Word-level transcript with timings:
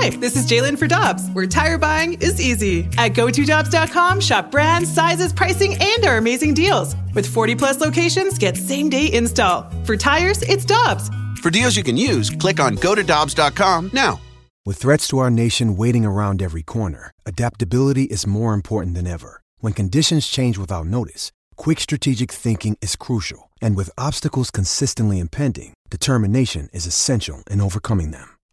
Hi, 0.00 0.08
this 0.08 0.34
is 0.34 0.46
Jalen 0.46 0.78
for 0.78 0.86
Dobbs, 0.86 1.28
where 1.34 1.46
tire 1.46 1.76
buying 1.76 2.14
is 2.22 2.40
easy. 2.40 2.88
At 2.96 3.12
GoToDobbs.com, 3.12 4.20
shop 4.20 4.50
brands, 4.50 4.90
sizes, 4.90 5.30
pricing, 5.30 5.76
and 5.78 6.06
our 6.06 6.16
amazing 6.16 6.54
deals. 6.54 6.96
With 7.14 7.26
40 7.26 7.54
plus 7.54 7.82
locations, 7.82 8.38
get 8.38 8.56
same 8.56 8.88
day 8.88 9.12
install. 9.12 9.70
For 9.84 9.98
tires, 9.98 10.40
it's 10.40 10.64
Dobbs. 10.64 11.10
For 11.42 11.50
deals 11.50 11.76
you 11.76 11.82
can 11.82 11.98
use, 11.98 12.30
click 12.30 12.60
on 12.60 12.76
GoToDobbs.com 12.76 13.90
now. 13.92 14.18
With 14.64 14.78
threats 14.78 15.06
to 15.08 15.18
our 15.18 15.30
nation 15.30 15.76
waiting 15.76 16.06
around 16.06 16.40
every 16.40 16.62
corner, 16.62 17.10
adaptability 17.26 18.04
is 18.04 18.26
more 18.26 18.54
important 18.54 18.94
than 18.94 19.06
ever. 19.06 19.42
When 19.58 19.74
conditions 19.74 20.26
change 20.26 20.56
without 20.56 20.86
notice, 20.86 21.30
quick 21.56 21.78
strategic 21.78 22.32
thinking 22.32 22.78
is 22.80 22.96
crucial. 22.96 23.50
And 23.60 23.76
with 23.76 23.90
obstacles 23.98 24.50
consistently 24.50 25.18
impending, 25.18 25.74
determination 25.90 26.70
is 26.72 26.86
essential 26.86 27.42
in 27.50 27.60
overcoming 27.60 28.12
them. 28.12 28.39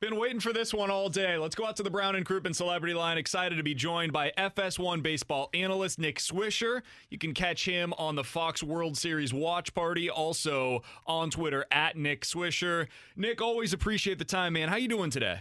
Been 0.00 0.16
waiting 0.16 0.40
for 0.40 0.54
this 0.54 0.72
one 0.72 0.90
all 0.90 1.10
day. 1.10 1.36
Let's 1.36 1.54
go 1.54 1.66
out 1.66 1.76
to 1.76 1.82
the 1.82 1.90
Brown 1.90 2.16
and 2.16 2.24
Crouppen 2.24 2.54
Celebrity 2.54 2.94
Line. 2.94 3.18
Excited 3.18 3.56
to 3.56 3.62
be 3.62 3.74
joined 3.74 4.14
by 4.14 4.32
FS1 4.38 5.02
baseball 5.02 5.50
analyst 5.52 5.98
Nick 5.98 6.18
Swisher. 6.18 6.80
You 7.10 7.18
can 7.18 7.34
catch 7.34 7.66
him 7.66 7.92
on 7.98 8.14
the 8.14 8.24
Fox 8.24 8.62
World 8.62 8.96
Series 8.96 9.34
watch 9.34 9.74
party, 9.74 10.08
also 10.08 10.82
on 11.06 11.28
Twitter 11.28 11.66
at 11.70 11.98
Nick 11.98 12.22
Swisher. 12.22 12.86
Nick, 13.14 13.42
always 13.42 13.74
appreciate 13.74 14.18
the 14.18 14.24
time, 14.24 14.54
man. 14.54 14.70
How 14.70 14.76
you 14.76 14.88
doing 14.88 15.10
today? 15.10 15.40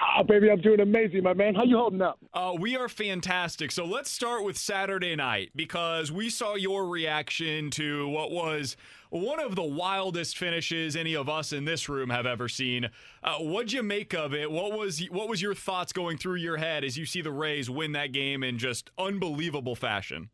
Oh, 0.00 0.24
baby, 0.24 0.50
I'm 0.50 0.60
doing 0.60 0.80
amazing, 0.80 1.22
my 1.22 1.34
man. 1.34 1.54
How 1.54 1.62
you 1.62 1.76
holding 1.76 2.02
up? 2.02 2.18
Uh, 2.32 2.54
we 2.58 2.76
are 2.76 2.88
fantastic. 2.88 3.70
So 3.70 3.84
let's 3.84 4.10
start 4.10 4.44
with 4.44 4.58
Saturday 4.58 5.14
night 5.14 5.50
because 5.54 6.10
we 6.10 6.30
saw 6.30 6.56
your 6.56 6.86
reaction 6.86 7.70
to 7.72 8.08
what 8.08 8.32
was 8.32 8.76
one 9.10 9.38
of 9.38 9.54
the 9.54 9.62
wildest 9.62 10.36
finishes 10.36 10.96
any 10.96 11.14
of 11.14 11.28
us 11.28 11.52
in 11.52 11.64
this 11.64 11.88
room 11.88 12.10
have 12.10 12.26
ever 12.26 12.48
seen. 12.48 12.90
Uh, 13.22 13.36
what'd 13.36 13.72
you 13.72 13.84
make 13.84 14.12
of 14.14 14.34
it? 14.34 14.50
What 14.50 14.76
was 14.76 14.98
what 15.10 15.28
was 15.28 15.40
your 15.40 15.54
thoughts 15.54 15.92
going 15.92 16.18
through 16.18 16.36
your 16.36 16.56
head 16.56 16.82
as 16.82 16.98
you 16.98 17.06
see 17.06 17.22
the 17.22 17.30
Rays 17.30 17.70
win 17.70 17.92
that 17.92 18.10
game 18.10 18.42
in 18.42 18.58
just 18.58 18.90
unbelievable 18.98 19.76
fashion? 19.76 20.30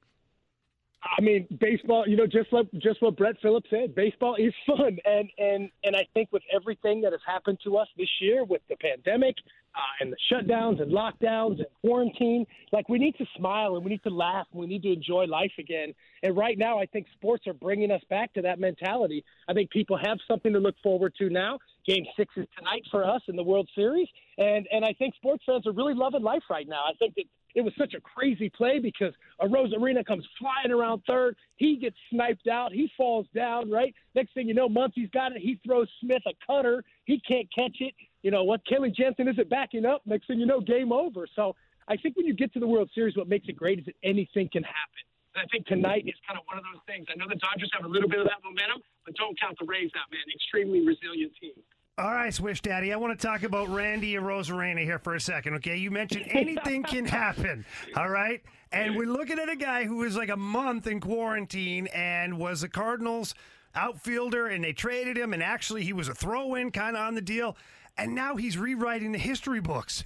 I 1.02 1.22
mean, 1.22 1.46
baseball. 1.60 2.06
You 2.06 2.16
know, 2.16 2.26
just 2.26 2.52
like 2.52 2.66
just 2.78 3.00
what 3.00 3.16
Brett 3.16 3.36
Phillips 3.40 3.70
said, 3.70 3.94
baseball 3.94 4.36
is 4.36 4.52
fun, 4.66 4.98
and 5.04 5.30
and 5.38 5.70
and 5.82 5.96
I 5.96 6.06
think 6.12 6.30
with 6.30 6.42
everything 6.54 7.00
that 7.02 7.12
has 7.12 7.22
happened 7.26 7.58
to 7.64 7.78
us 7.78 7.88
this 7.96 8.08
year, 8.20 8.44
with 8.44 8.60
the 8.68 8.76
pandemic 8.76 9.36
uh, 9.74 9.80
and 10.00 10.12
the 10.12 10.16
shutdowns 10.30 10.82
and 10.82 10.92
lockdowns 10.92 11.56
and 11.56 11.66
quarantine, 11.80 12.44
like 12.72 12.88
we 12.90 12.98
need 12.98 13.16
to 13.16 13.24
smile 13.36 13.76
and 13.76 13.84
we 13.84 13.90
need 13.90 14.02
to 14.02 14.10
laugh 14.10 14.46
and 14.52 14.60
we 14.60 14.66
need 14.66 14.82
to 14.82 14.92
enjoy 14.92 15.24
life 15.24 15.52
again. 15.58 15.94
And 16.22 16.36
right 16.36 16.58
now, 16.58 16.78
I 16.78 16.84
think 16.84 17.06
sports 17.14 17.46
are 17.46 17.54
bringing 17.54 17.90
us 17.90 18.02
back 18.10 18.34
to 18.34 18.42
that 18.42 18.60
mentality. 18.60 19.24
I 19.48 19.54
think 19.54 19.70
people 19.70 19.96
have 19.96 20.18
something 20.28 20.52
to 20.52 20.58
look 20.58 20.76
forward 20.82 21.14
to 21.18 21.30
now. 21.30 21.58
Game 21.86 22.04
six 22.14 22.30
is 22.36 22.46
tonight 22.58 22.82
for 22.90 23.04
us 23.04 23.22
in 23.28 23.36
the 23.36 23.42
World 23.42 23.68
Series, 23.74 24.08
and 24.36 24.66
and 24.70 24.84
I 24.84 24.92
think 24.92 25.14
sports 25.14 25.44
fans 25.46 25.66
are 25.66 25.72
really 25.72 25.94
loving 25.94 26.22
life 26.22 26.42
right 26.50 26.68
now. 26.68 26.82
I 26.86 26.92
think 26.98 27.14
that 27.14 27.24
it 27.54 27.62
was 27.62 27.72
such 27.78 27.94
a 27.94 28.00
crazy 28.00 28.48
play 28.48 28.78
because 28.78 29.12
Arozarena 29.40 30.04
comes 30.04 30.26
flying 30.38 30.70
around 30.70 31.02
third. 31.06 31.36
He 31.56 31.76
gets 31.76 31.96
sniped 32.10 32.48
out. 32.48 32.72
He 32.72 32.90
falls 32.96 33.26
down, 33.34 33.70
right? 33.70 33.94
Next 34.14 34.34
thing 34.34 34.48
you 34.48 34.54
know, 34.54 34.68
Muncy's 34.68 35.10
got 35.12 35.32
it. 35.32 35.42
He 35.42 35.58
throws 35.66 35.88
Smith 36.00 36.22
a 36.26 36.32
cutter. 36.46 36.84
He 37.04 37.20
can't 37.20 37.48
catch 37.54 37.76
it. 37.80 37.94
You 38.22 38.30
know 38.30 38.44
what? 38.44 38.60
Kenley 38.66 38.94
Jansen 38.94 39.28
isn't 39.28 39.48
backing 39.48 39.84
up. 39.84 40.02
Next 40.04 40.26
thing 40.26 40.38
you 40.38 40.46
know, 40.46 40.60
game 40.60 40.92
over. 40.92 41.26
So 41.34 41.56
I 41.88 41.96
think 41.96 42.16
when 42.16 42.26
you 42.26 42.34
get 42.34 42.52
to 42.54 42.60
the 42.60 42.66
World 42.66 42.90
Series, 42.94 43.16
what 43.16 43.28
makes 43.28 43.48
it 43.48 43.56
great 43.56 43.80
is 43.80 43.86
that 43.86 43.96
anything 44.04 44.48
can 44.52 44.62
happen. 44.62 45.02
And 45.34 45.42
I 45.42 45.46
think 45.50 45.66
tonight 45.66 46.04
is 46.06 46.18
kind 46.26 46.38
of 46.38 46.44
one 46.46 46.58
of 46.58 46.64
those 46.66 46.82
things. 46.86 47.06
I 47.10 47.16
know 47.16 47.26
the 47.30 47.38
Dodgers 47.38 47.70
have 47.74 47.86
a 47.86 47.90
little 47.90 48.08
bit 48.08 48.18
of 48.18 48.26
that 48.26 48.42
momentum, 48.42 48.82
but 49.06 49.14
don't 49.14 49.38
count 49.38 49.56
the 49.58 49.66
Rays 49.66 49.90
out, 49.94 50.10
man. 50.10 50.26
Extremely 50.34 50.82
resilient 50.86 51.32
team. 51.38 51.54
All 52.00 52.14
right, 52.14 52.32
Swish 52.32 52.62
Daddy, 52.62 52.94
I 52.94 52.96
want 52.96 53.20
to 53.20 53.26
talk 53.26 53.42
about 53.42 53.68
Randy 53.68 54.16
and 54.16 54.24
Arozarena 54.24 54.82
here 54.82 54.98
for 54.98 55.16
a 55.16 55.20
second, 55.20 55.56
okay? 55.56 55.76
You 55.76 55.90
mentioned 55.90 56.24
anything 56.30 56.82
can 56.82 57.04
happen, 57.04 57.66
all 57.94 58.08
right? 58.08 58.40
And 58.72 58.96
we're 58.96 59.04
looking 59.04 59.38
at 59.38 59.50
a 59.50 59.56
guy 59.56 59.84
who 59.84 59.96
was 59.96 60.16
like 60.16 60.30
a 60.30 60.36
month 60.36 60.86
in 60.86 60.98
quarantine 60.98 61.88
and 61.88 62.38
was 62.38 62.62
a 62.62 62.70
Cardinals 62.70 63.34
outfielder, 63.74 64.46
and 64.46 64.64
they 64.64 64.72
traded 64.72 65.18
him, 65.18 65.34
and 65.34 65.42
actually 65.42 65.84
he 65.84 65.92
was 65.92 66.08
a 66.08 66.14
throw 66.14 66.54
in 66.54 66.70
kind 66.70 66.96
of 66.96 67.02
on 67.02 67.16
the 67.16 67.20
deal, 67.20 67.54
and 67.98 68.14
now 68.14 68.34
he's 68.34 68.56
rewriting 68.56 69.12
the 69.12 69.18
history 69.18 69.60
books. 69.60 70.02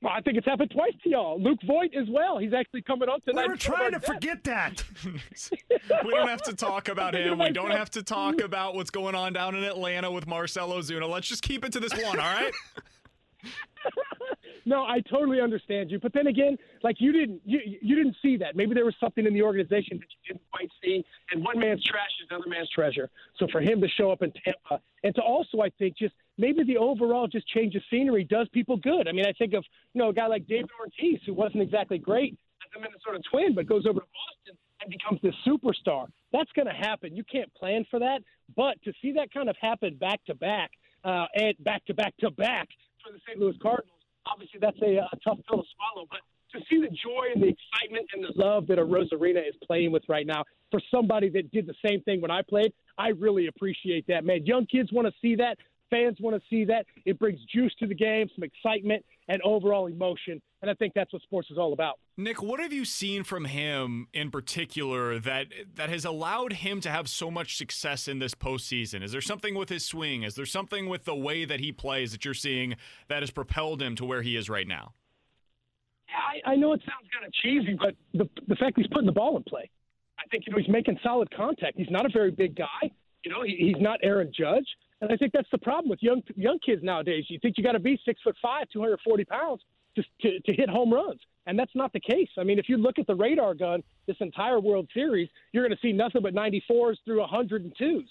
Well, 0.00 0.12
I 0.16 0.20
think 0.20 0.36
it's 0.36 0.46
happened 0.46 0.70
twice 0.70 0.92
to 1.02 1.10
y'all. 1.10 1.42
Luke 1.42 1.58
Voit 1.66 1.90
as 1.94 2.06
well. 2.08 2.38
He's 2.38 2.52
actually 2.52 2.82
coming 2.82 3.08
on 3.08 3.20
tonight. 3.22 3.46
We 3.46 3.48
were 3.48 3.56
trying 3.56 3.92
to 3.92 4.00
forget 4.00 4.44
that. 4.44 4.84
we 5.04 6.10
don't 6.10 6.28
have 6.28 6.42
to 6.42 6.54
talk 6.54 6.88
about 6.88 7.14
him. 7.14 7.38
We 7.38 7.50
don't 7.50 7.72
have 7.72 7.90
to 7.90 8.04
talk 8.04 8.40
about 8.40 8.76
what's 8.76 8.90
going 8.90 9.16
on 9.16 9.32
down 9.32 9.56
in 9.56 9.64
Atlanta 9.64 10.10
with 10.10 10.28
Marcell 10.28 10.70
Ozuna. 10.70 11.08
Let's 11.08 11.26
just 11.26 11.42
keep 11.42 11.64
it 11.64 11.72
to 11.72 11.80
this 11.80 11.92
one, 11.92 12.20
all 12.20 12.32
right? 12.32 12.52
no, 14.68 14.84
I 14.84 15.00
totally 15.00 15.40
understand 15.40 15.90
you. 15.90 15.98
But 15.98 16.12
then 16.12 16.26
again, 16.26 16.58
like 16.82 17.00
you 17.00 17.10
didn't 17.12 17.40
you 17.44 17.60
you 17.80 17.96
didn't 17.96 18.16
see 18.20 18.36
that. 18.36 18.54
Maybe 18.54 18.74
there 18.74 18.84
was 18.84 18.94
something 19.00 19.26
in 19.26 19.32
the 19.32 19.42
organization 19.42 19.98
that 19.98 20.06
you 20.10 20.34
didn't 20.34 20.42
quite 20.52 20.70
see. 20.82 21.04
And 21.32 21.42
one 21.42 21.58
man's 21.58 21.82
trash 21.82 22.10
is 22.22 22.28
another 22.30 22.48
man's 22.48 22.68
treasure. 22.70 23.08
So 23.38 23.46
for 23.50 23.60
him 23.60 23.80
to 23.80 23.88
show 23.88 24.10
up 24.10 24.22
in 24.22 24.32
Tampa 24.44 24.82
and 25.02 25.14
to 25.14 25.22
also, 25.22 25.62
I 25.62 25.70
think, 25.70 25.96
just 25.96 26.14
maybe 26.36 26.64
the 26.64 26.76
overall 26.76 27.26
just 27.26 27.48
change 27.48 27.74
of 27.76 27.82
scenery 27.90 28.24
does 28.24 28.48
people 28.50 28.76
good. 28.76 29.08
I 29.08 29.12
mean, 29.12 29.24
I 29.24 29.32
think 29.32 29.54
of 29.54 29.64
you 29.94 30.00
know 30.00 30.10
a 30.10 30.12
guy 30.12 30.26
like 30.26 30.46
David 30.46 30.70
Ortiz 30.78 31.20
who 31.24 31.32
wasn't 31.32 31.62
exactly 31.62 31.98
great 31.98 32.36
as 32.62 32.78
a 32.78 32.80
Minnesota 32.80 33.20
Twin, 33.30 33.54
but 33.54 33.66
goes 33.66 33.86
over 33.86 34.00
to 34.00 34.06
Boston 34.06 34.58
and 34.82 34.90
becomes 34.90 35.20
this 35.22 35.34
superstar. 35.46 36.08
That's 36.32 36.52
going 36.52 36.66
to 36.66 36.74
happen. 36.74 37.16
You 37.16 37.24
can't 37.24 37.52
plan 37.54 37.86
for 37.90 37.98
that, 38.00 38.20
but 38.54 38.82
to 38.84 38.92
see 39.00 39.12
that 39.12 39.32
kind 39.32 39.48
of 39.48 39.56
happen 39.60 39.96
back 39.96 40.22
to 40.26 40.34
back 40.34 40.70
uh, 41.04 41.26
and 41.34 41.54
back 41.64 41.86
to 41.86 41.94
back 41.94 42.14
to 42.18 42.30
back 42.30 42.68
for 43.02 43.12
the 43.12 43.18
St. 43.26 43.38
Louis 43.38 43.56
Cardinals, 43.62 43.97
obviously 44.30 44.60
that's 44.60 44.80
a, 44.82 44.96
a 44.98 45.16
tough 45.24 45.38
pill 45.48 45.62
to 45.62 45.68
swallow. 45.76 46.06
But 46.10 46.20
to 46.52 46.64
see 46.68 46.80
the 46.80 46.88
joy 46.88 47.32
and 47.34 47.42
the 47.42 47.48
excitement 47.48 48.06
and 48.14 48.24
the 48.24 48.32
love 48.34 48.66
that 48.68 48.78
a 48.78 48.82
Arozarena 48.82 49.46
is 49.46 49.54
playing 49.66 49.92
with 49.92 50.02
right 50.08 50.26
now 50.26 50.44
for 50.70 50.80
somebody 50.90 51.28
that 51.30 51.50
did 51.50 51.66
the 51.66 51.74
same 51.84 52.00
thing 52.02 52.20
when 52.20 52.30
I 52.30 52.42
played, 52.42 52.72
I 52.96 53.08
really 53.08 53.46
appreciate 53.46 54.06
that, 54.08 54.24
man. 54.24 54.46
Young 54.46 54.66
kids 54.66 54.92
want 54.92 55.06
to 55.06 55.14
see 55.20 55.34
that. 55.36 55.58
Fans 55.90 56.18
want 56.20 56.36
to 56.36 56.42
see 56.48 56.64
that. 56.66 56.86
It 57.04 57.18
brings 57.18 57.40
juice 57.52 57.74
to 57.78 57.86
the 57.86 57.94
game, 57.94 58.28
some 58.34 58.44
excitement, 58.44 59.04
and 59.28 59.40
overall 59.42 59.86
emotion. 59.86 60.40
And 60.60 60.70
I 60.70 60.74
think 60.74 60.92
that's 60.94 61.12
what 61.12 61.22
sports 61.22 61.50
is 61.50 61.58
all 61.58 61.72
about. 61.72 61.98
Nick, 62.16 62.42
what 62.42 62.60
have 62.60 62.72
you 62.72 62.84
seen 62.84 63.22
from 63.22 63.44
him 63.44 64.08
in 64.12 64.30
particular 64.30 65.18
that 65.20 65.46
that 65.76 65.88
has 65.88 66.04
allowed 66.04 66.54
him 66.54 66.80
to 66.80 66.90
have 66.90 67.08
so 67.08 67.30
much 67.30 67.56
success 67.56 68.08
in 68.08 68.18
this 68.18 68.34
postseason? 68.34 69.02
Is 69.02 69.12
there 69.12 69.20
something 69.20 69.54
with 69.54 69.68
his 69.68 69.84
swing? 69.84 70.24
Is 70.24 70.34
there 70.34 70.46
something 70.46 70.88
with 70.88 71.04
the 71.04 71.14
way 71.14 71.44
that 71.44 71.60
he 71.60 71.72
plays 71.72 72.12
that 72.12 72.24
you're 72.24 72.34
seeing 72.34 72.76
that 73.08 73.22
has 73.22 73.30
propelled 73.30 73.80
him 73.80 73.94
to 73.96 74.04
where 74.04 74.22
he 74.22 74.36
is 74.36 74.50
right 74.50 74.66
now? 74.66 74.94
I, 76.08 76.52
I 76.52 76.56
know 76.56 76.72
it 76.72 76.80
sounds 76.80 77.08
kind 77.12 77.26
of 77.26 77.32
cheesy, 77.32 77.78
but 77.78 77.94
the 78.12 78.28
the 78.48 78.56
fact 78.56 78.74
he's 78.76 78.86
putting 78.88 79.06
the 79.06 79.12
ball 79.12 79.36
in 79.36 79.44
play, 79.44 79.70
I 80.18 80.26
think 80.30 80.44
you 80.46 80.52
know 80.52 80.58
he's 80.58 80.68
making 80.68 80.98
solid 81.02 81.30
contact. 81.34 81.76
He's 81.76 81.90
not 81.90 82.04
a 82.04 82.10
very 82.10 82.30
big 82.30 82.56
guy. 82.56 82.90
You 83.24 83.32
know, 83.32 83.42
he, 83.42 83.56
he's 83.58 83.80
not 83.82 84.00
Aaron 84.02 84.32
Judge. 84.36 84.66
And 85.00 85.12
I 85.12 85.16
think 85.16 85.32
that's 85.32 85.50
the 85.52 85.58
problem 85.58 85.88
with 85.88 86.02
young 86.02 86.22
young 86.36 86.58
kids 86.58 86.82
nowadays. 86.82 87.24
You 87.28 87.38
think 87.40 87.56
you 87.56 87.64
got 87.64 87.72
to 87.72 87.78
be 87.78 88.00
six 88.04 88.20
foot 88.22 88.36
five, 88.42 88.68
240 88.72 89.24
pounds 89.24 89.62
just 89.94 90.08
to, 90.22 90.40
to 90.40 90.52
hit 90.52 90.68
home 90.68 90.92
runs. 90.92 91.20
And 91.46 91.58
that's 91.58 91.74
not 91.74 91.92
the 91.92 92.00
case. 92.00 92.28
I 92.36 92.44
mean, 92.44 92.58
if 92.58 92.68
you 92.68 92.76
look 92.76 92.98
at 92.98 93.06
the 93.06 93.14
radar 93.14 93.54
gun 93.54 93.82
this 94.06 94.16
entire 94.20 94.60
World 94.60 94.88
Series, 94.92 95.28
you're 95.52 95.66
going 95.66 95.76
to 95.76 95.80
see 95.80 95.92
nothing 95.92 96.22
but 96.22 96.34
94s 96.34 96.96
through 97.04 97.24
102s. 97.24 98.06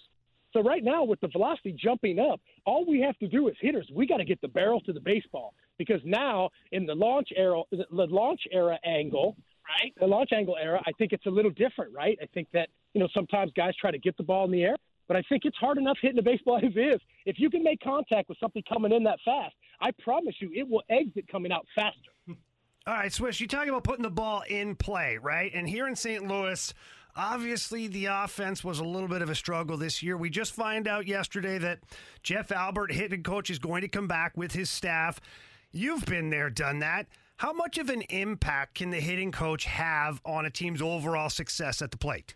So 0.54 0.64
right 0.64 0.84
now, 0.84 1.04
with 1.04 1.20
the 1.20 1.28
velocity 1.28 1.72
jumping 1.72 2.20
up, 2.20 2.42
all 2.66 2.86
we 2.86 3.00
have 3.02 3.18
to 3.20 3.28
do 3.28 3.48
as 3.48 3.56
hitters, 3.62 3.88
we 3.94 4.08
got 4.08 4.18
to 4.18 4.26
get 4.26 4.42
the 4.42 4.48
barrel 4.48 4.82
to 4.82 4.94
the 4.94 5.00
baseball 5.00 5.54
because 5.78 6.02
now 6.04 6.50
in 6.72 6.86
the 6.86 6.96
launch 6.96 7.30
era, 7.36 7.62
the 7.72 7.86
launch 7.92 8.42
era 8.52 8.80
angle, 8.84 9.36
right? 9.70 9.94
The 10.00 10.08
launch 10.08 10.30
angle 10.34 10.58
era, 10.60 10.82
I 10.88 10.92
think 10.98 11.14
it's 11.14 11.26
a 11.26 11.30
little 11.30 11.52
different, 11.52 11.94
right? 11.94 12.18
I 12.22 12.26
think 12.34 12.48
that 12.54 12.70
you 12.94 13.02
know 13.02 13.08
sometimes 13.14 13.52
guys 13.56 13.74
try 13.80 13.92
to 13.92 14.00
get 14.00 14.18
the 14.18 14.24
ball 14.24 14.46
in 14.46 14.52
the 14.52 14.64
air, 14.64 14.78
but 15.08 15.18
I 15.18 15.24
think 15.30 15.44
it's 15.46 15.58
hard 15.58 15.78
enough 15.78 15.98
hitting 16.02 16.20
a 16.20 16.24
baseball 16.24 16.58
as 16.64 16.76
is. 16.76 17.02
If 17.26 17.40
you 17.40 17.50
can 17.50 17.64
make 17.64 17.82
contact 17.82 18.30
with 18.30 18.38
something 18.40 18.64
coming 18.68 18.92
in 18.92 19.04
that 19.04 19.20
fast, 19.24 19.56
I 19.80 19.92
promise 20.04 20.36
you 20.40 20.52
it 20.54 20.68
will 20.68 20.84
exit 20.90 21.28
coming 21.32 21.52
out 21.52 21.66
faster. 21.76 22.12
All 22.86 22.94
right, 22.94 23.12
Swish, 23.12 23.42
you 23.42 23.48
talking 23.48 23.70
about 23.70 23.84
putting 23.84 24.04
the 24.04 24.10
ball 24.10 24.44
in 24.48 24.76
play, 24.76 25.18
right? 25.22 25.52
And 25.54 25.68
here 25.68 25.88
in 25.88 25.96
St. 25.96 26.26
Louis, 26.26 26.74
Obviously, 27.18 27.88
the 27.88 28.06
offense 28.06 28.64
was 28.64 28.78
a 28.78 28.84
little 28.84 29.08
bit 29.08 29.24
of 29.24 29.30
a 29.32 29.36
struggle 29.36 29.76
this 29.76 30.04
year. 30.04 30.16
We 30.16 30.30
just 30.30 30.54
find 30.54 30.88
out 30.88 31.08
yesterday 31.08 31.58
that 31.58 31.80
Jeff 32.22 32.52
Albert, 32.52 32.92
hitting 32.92 33.24
coach, 33.24 33.50
is 33.50 33.58
going 33.58 33.82
to 33.82 33.88
come 33.88 34.08
back 34.08 34.38
with 34.38 34.52
his 34.52 34.70
staff. 34.70 35.20
You've 35.72 36.06
been 36.06 36.30
there, 36.30 36.52
done 36.52 36.78
that. 36.80 37.08
How 37.38 37.54
much 37.54 37.80
of 37.80 37.90
an 37.90 38.04
impact 38.04 38.76
can 38.76 38.92
the 38.92 39.00
hitting 39.00 39.32
coach 39.32 39.66
have 39.66 40.22
on 40.26 40.46
a 40.46 40.52
team's 40.52 40.80
overall 40.80 41.30
success 41.30 41.82
at 41.82 41.90
the 41.90 41.98
plate? 41.98 42.36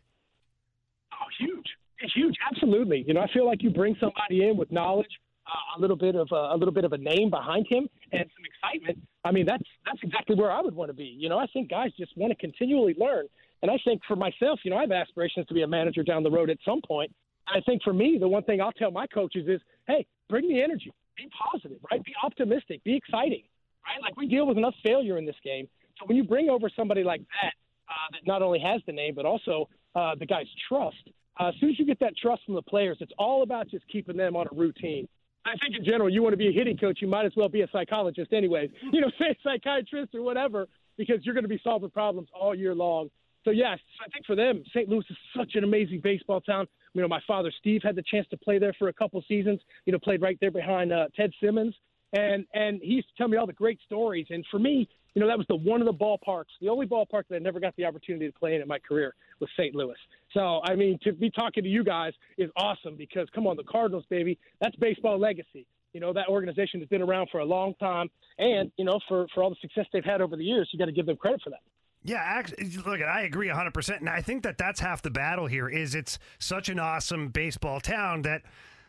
Oh, 1.13 1.27
huge. 1.39 1.77
Huge. 2.13 2.35
Absolutely. 2.51 3.03
You 3.07 3.13
know, 3.13 3.21
I 3.21 3.31
feel 3.31 3.45
like 3.45 3.61
you 3.61 3.69
bring 3.69 3.95
somebody 3.99 4.47
in 4.47 4.57
with 4.57 4.71
knowledge, 4.71 5.09
uh, 5.47 5.77
a 5.77 5.81
little 5.81 5.95
bit 5.95 6.15
of 6.15 6.27
uh, 6.31 6.53
a 6.53 6.57
little 6.57 6.73
bit 6.73 6.83
of 6.83 6.93
a 6.93 6.97
name 6.97 7.29
behind 7.29 7.67
him, 7.69 7.87
and 8.11 8.25
some 8.35 8.45
excitement. 8.45 8.99
I 9.23 9.31
mean, 9.31 9.45
that's 9.45 9.63
that's 9.85 9.99
exactly 10.03 10.35
where 10.35 10.51
I 10.51 10.61
would 10.61 10.75
want 10.75 10.89
to 10.89 10.93
be. 10.93 11.15
You 11.17 11.29
know, 11.29 11.37
I 11.37 11.47
think 11.47 11.69
guys 11.69 11.91
just 11.97 12.15
want 12.17 12.31
to 12.31 12.35
continually 12.35 12.95
learn, 12.97 13.27
and 13.61 13.69
I 13.69 13.77
think 13.85 14.01
for 14.07 14.15
myself, 14.15 14.59
you 14.63 14.71
know, 14.71 14.77
I 14.77 14.81
have 14.81 14.91
aspirations 14.91 15.47
to 15.47 15.53
be 15.53 15.61
a 15.61 15.67
manager 15.67 16.03
down 16.03 16.23
the 16.23 16.31
road 16.31 16.49
at 16.49 16.57
some 16.65 16.81
point. 16.81 17.13
I 17.47 17.59
think 17.61 17.83
for 17.83 17.93
me, 17.93 18.17
the 18.19 18.27
one 18.27 18.43
thing 18.43 18.61
I'll 18.61 18.71
tell 18.71 18.91
my 18.91 19.07
coaches 19.07 19.47
is, 19.47 19.59
hey, 19.87 20.05
bring 20.29 20.47
the 20.47 20.61
energy, 20.61 20.93
be 21.17 21.27
positive, 21.51 21.77
right? 21.91 22.03
Be 22.03 22.13
optimistic, 22.23 22.83
be 22.83 22.95
exciting, 22.95 23.43
right? 23.85 24.01
Like 24.01 24.15
we 24.15 24.27
deal 24.27 24.47
with 24.47 24.57
enough 24.57 24.75
failure 24.83 25.17
in 25.17 25.25
this 25.25 25.35
game, 25.43 25.67
so 25.99 26.05
when 26.05 26.17
you 26.17 26.23
bring 26.23 26.49
over 26.49 26.69
somebody 26.75 27.03
like 27.03 27.21
that, 27.41 27.53
uh, 27.89 28.07
that 28.13 28.25
not 28.25 28.41
only 28.41 28.59
has 28.59 28.81
the 28.85 28.93
name 28.93 29.13
but 29.15 29.25
also 29.25 29.67
uh, 29.95 30.15
the 30.17 30.25
guy's 30.25 30.47
trust. 30.69 31.09
Uh, 31.39 31.49
as 31.49 31.55
soon 31.59 31.69
as 31.69 31.79
you 31.79 31.85
get 31.85 31.99
that 31.99 32.15
trust 32.17 32.43
from 32.45 32.55
the 32.55 32.61
players, 32.61 32.97
it's 32.99 33.13
all 33.17 33.43
about 33.43 33.69
just 33.69 33.87
keeping 33.87 34.17
them 34.17 34.35
on 34.35 34.47
a 34.51 34.55
routine. 34.55 35.07
I 35.45 35.57
think 35.57 35.75
in 35.75 35.83
general, 35.83 36.09
you 36.09 36.21
want 36.21 36.33
to 36.33 36.37
be 36.37 36.49
a 36.49 36.51
hitting 36.51 36.77
coach, 36.77 36.99
you 37.01 37.07
might 37.07 37.25
as 37.25 37.31
well 37.35 37.49
be 37.49 37.61
a 37.61 37.67
psychologist, 37.71 38.31
anyways. 38.31 38.69
You 38.91 39.01
know, 39.01 39.11
say 39.17 39.29
a 39.29 39.35
psychiatrist 39.43 40.13
or 40.13 40.21
whatever, 40.21 40.67
because 40.97 41.25
you're 41.25 41.33
going 41.33 41.45
to 41.45 41.49
be 41.49 41.59
solving 41.63 41.89
problems 41.89 42.29
all 42.39 42.53
year 42.53 42.75
long. 42.75 43.09
So 43.43 43.49
yes, 43.49 43.79
I 44.05 44.09
think 44.11 44.25
for 44.25 44.35
them, 44.35 44.63
St. 44.69 44.87
Louis 44.87 45.03
is 45.09 45.17
such 45.35 45.55
an 45.55 45.63
amazing 45.63 46.01
baseball 46.03 46.41
town. 46.41 46.67
You 46.93 47.01
know, 47.01 47.07
my 47.07 47.21
father 47.25 47.51
Steve 47.59 47.81
had 47.83 47.95
the 47.95 48.03
chance 48.03 48.27
to 48.29 48.37
play 48.37 48.59
there 48.59 48.73
for 48.77 48.89
a 48.89 48.93
couple 48.93 49.23
seasons. 49.27 49.59
You 49.85 49.93
know, 49.93 49.99
played 49.99 50.21
right 50.21 50.37
there 50.41 50.51
behind 50.51 50.93
uh, 50.93 51.07
Ted 51.15 51.31
Simmons, 51.41 51.73
and 52.13 52.45
and 52.53 52.79
he 52.81 52.93
used 52.93 53.07
to 53.07 53.15
tell 53.17 53.27
me 53.27 53.37
all 53.37 53.47
the 53.47 53.53
great 53.53 53.79
stories. 53.83 54.27
And 54.29 54.45
for 54.51 54.59
me, 54.59 54.87
you 55.15 55.21
know, 55.21 55.27
that 55.27 55.37
was 55.37 55.47
the 55.47 55.55
one 55.55 55.81
of 55.81 55.87
the 55.87 55.93
ballparks, 55.93 56.53
the 56.61 56.69
only 56.69 56.85
ballpark 56.85 57.23
that 57.29 57.35
I 57.35 57.39
never 57.39 57.59
got 57.59 57.75
the 57.77 57.85
opportunity 57.85 58.27
to 58.27 58.37
play 58.37 58.55
in 58.55 58.61
in 58.61 58.67
my 58.67 58.79
career 58.79 59.15
was 59.39 59.49
St. 59.57 59.73
Louis. 59.73 59.95
So, 60.33 60.61
I 60.63 60.75
mean, 60.75 60.97
to 61.03 61.13
be 61.13 61.29
talking 61.29 61.63
to 61.63 61.69
you 61.69 61.83
guys 61.83 62.13
is 62.37 62.49
awesome 62.55 62.95
because, 62.95 63.27
come 63.35 63.47
on, 63.47 63.57
the 63.57 63.63
Cardinals, 63.63 64.05
baby, 64.09 64.37
that's 64.61 64.75
baseball 64.77 65.19
legacy. 65.19 65.65
You 65.93 65.99
know, 65.99 66.13
that 66.13 66.27
organization 66.29 66.79
has 66.79 66.87
been 66.87 67.01
around 67.01 67.27
for 67.31 67.39
a 67.39 67.45
long 67.45 67.73
time. 67.75 68.09
And, 68.37 68.71
you 68.77 68.85
know, 68.85 68.99
for, 69.07 69.27
for 69.33 69.43
all 69.43 69.49
the 69.49 69.57
success 69.61 69.85
they've 69.91 70.05
had 70.05 70.21
over 70.21 70.37
the 70.37 70.43
years, 70.43 70.69
you 70.71 70.79
got 70.79 70.85
to 70.85 70.93
give 70.93 71.05
them 71.05 71.17
credit 71.17 71.41
for 71.43 71.49
that. 71.49 71.59
Yeah, 72.03 72.21
actually, 72.23 72.77
look, 72.77 73.01
I 73.01 73.23
agree 73.23 73.49
100%. 73.49 73.97
And 73.97 74.09
I 74.09 74.21
think 74.21 74.43
that 74.43 74.57
that's 74.57 74.79
half 74.79 75.01
the 75.01 75.11
battle 75.11 75.47
here 75.47 75.67
is 75.67 75.93
it's 75.93 76.17
such 76.39 76.69
an 76.69 76.79
awesome 76.79 77.29
baseball 77.29 77.79
town 77.79 78.23
that 78.23 78.41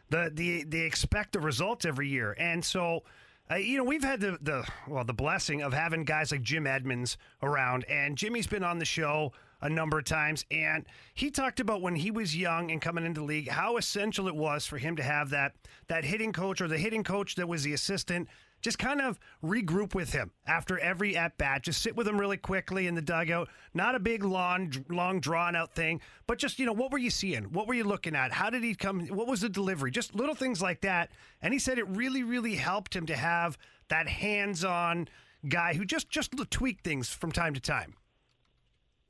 the, 0.09 0.31
the 0.33 0.65
they 0.65 0.81
expect 0.81 1.33
the 1.33 1.41
results 1.41 1.85
every 1.85 2.09
year. 2.09 2.35
And 2.38 2.65
so– 2.65 3.03
uh, 3.53 3.56
you 3.56 3.77
know, 3.77 3.85
we've 3.85 4.05
had 4.05 4.21
the, 4.21 4.38
the 4.41 4.67
well 4.87 5.05
the 5.05 5.12
blessing 5.12 5.62
of 5.62 5.73
having 5.73 6.05
guys 6.05 6.33
like 6.33 6.43
Jim 6.43 6.67
Edmonds 6.67 7.19
around, 7.43 7.85
and 7.85 8.17
Jimmy's 8.17 8.47
been 8.47 8.65
on 8.65 8.79
the 8.79 8.85
show 8.85 9.33
a 9.62 9.69
number 9.69 9.99
of 9.99 10.05
times, 10.05 10.44
and 10.50 10.85
he 11.14 11.31
talked 11.31 11.61
about 11.61 11.81
when 11.81 11.97
he 11.97 12.11
was 12.11 12.37
young 12.37 12.70
and 12.70 12.82
coming 12.82 13.06
into 13.06 13.20
the 13.20 13.26
league 13.26 13.49
how 13.49 13.76
essential 13.76 14.29
it 14.29 14.35
was 14.35 14.67
for 14.67 14.79
him 14.79 14.97
to 14.97 15.03
have 15.03 15.31
that 15.31 15.55
that 15.88 16.05
hitting 16.05 16.32
coach 16.32 16.61
or 16.61 16.69
the 16.69 16.79
hitting 16.79 17.05
coach 17.05 17.37
that 17.37 17.49
was 17.49 17.62
the 17.62 17.73
assistant 17.73 18.29
just 18.62 18.79
kind 18.79 19.00
of 19.00 19.19
regroup 19.44 19.94
with 19.94 20.12
him 20.12 20.31
after 20.47 20.79
every 20.79 21.17
at 21.17 21.37
bat. 21.37 21.62
Just 21.62 21.82
sit 21.82 21.97
with 21.97 22.06
him 22.06 22.19
really 22.19 22.37
quickly 22.37 22.87
in 22.87 22.94
the 22.94 23.03
dugout. 23.03 23.49
Not 23.75 23.97
a 23.97 23.99
big 23.99 24.25
long, 24.25 24.73
long 24.88 25.20
drawn 25.20 25.56
out 25.56 25.75
thing, 25.75 26.00
but 26.26 26.38
just 26.38 26.59
you 26.59 26.64
know, 26.64 26.73
what 26.73 26.93
were 26.93 26.99
you 26.99 27.11
seeing? 27.11 27.44
What 27.44 27.67
were 27.67 27.75
you 27.75 27.85
looking 27.85 28.14
at? 28.14 28.32
How 28.32 28.49
did 28.49 28.62
he 28.62 28.75
come? 28.75 29.09
What 29.09 29.26
was 29.26 29.41
the 29.41 29.49
delivery? 29.49 29.91
Just 29.91 30.14
little 30.14 30.37
things 30.37 30.62
like 30.62 30.81
that. 30.82 31.11
And 31.43 31.53
he 31.53 31.59
said 31.59 31.79
it 31.79 31.88
really, 31.88 32.23
really 32.23 32.55
helped 32.55 32.94
him 32.94 33.06
to 33.06 33.17
have 33.17 33.59
that 33.88 34.09
hands 34.09 34.64
on 34.64 35.09
guy 35.49 35.75
who 35.75 35.85
just 35.85 36.09
just 36.09 36.32
tweak 36.50 36.82
things 36.82 37.09
from 37.09 37.32
time 37.32 37.55
to 37.55 37.61
time. 37.61 37.94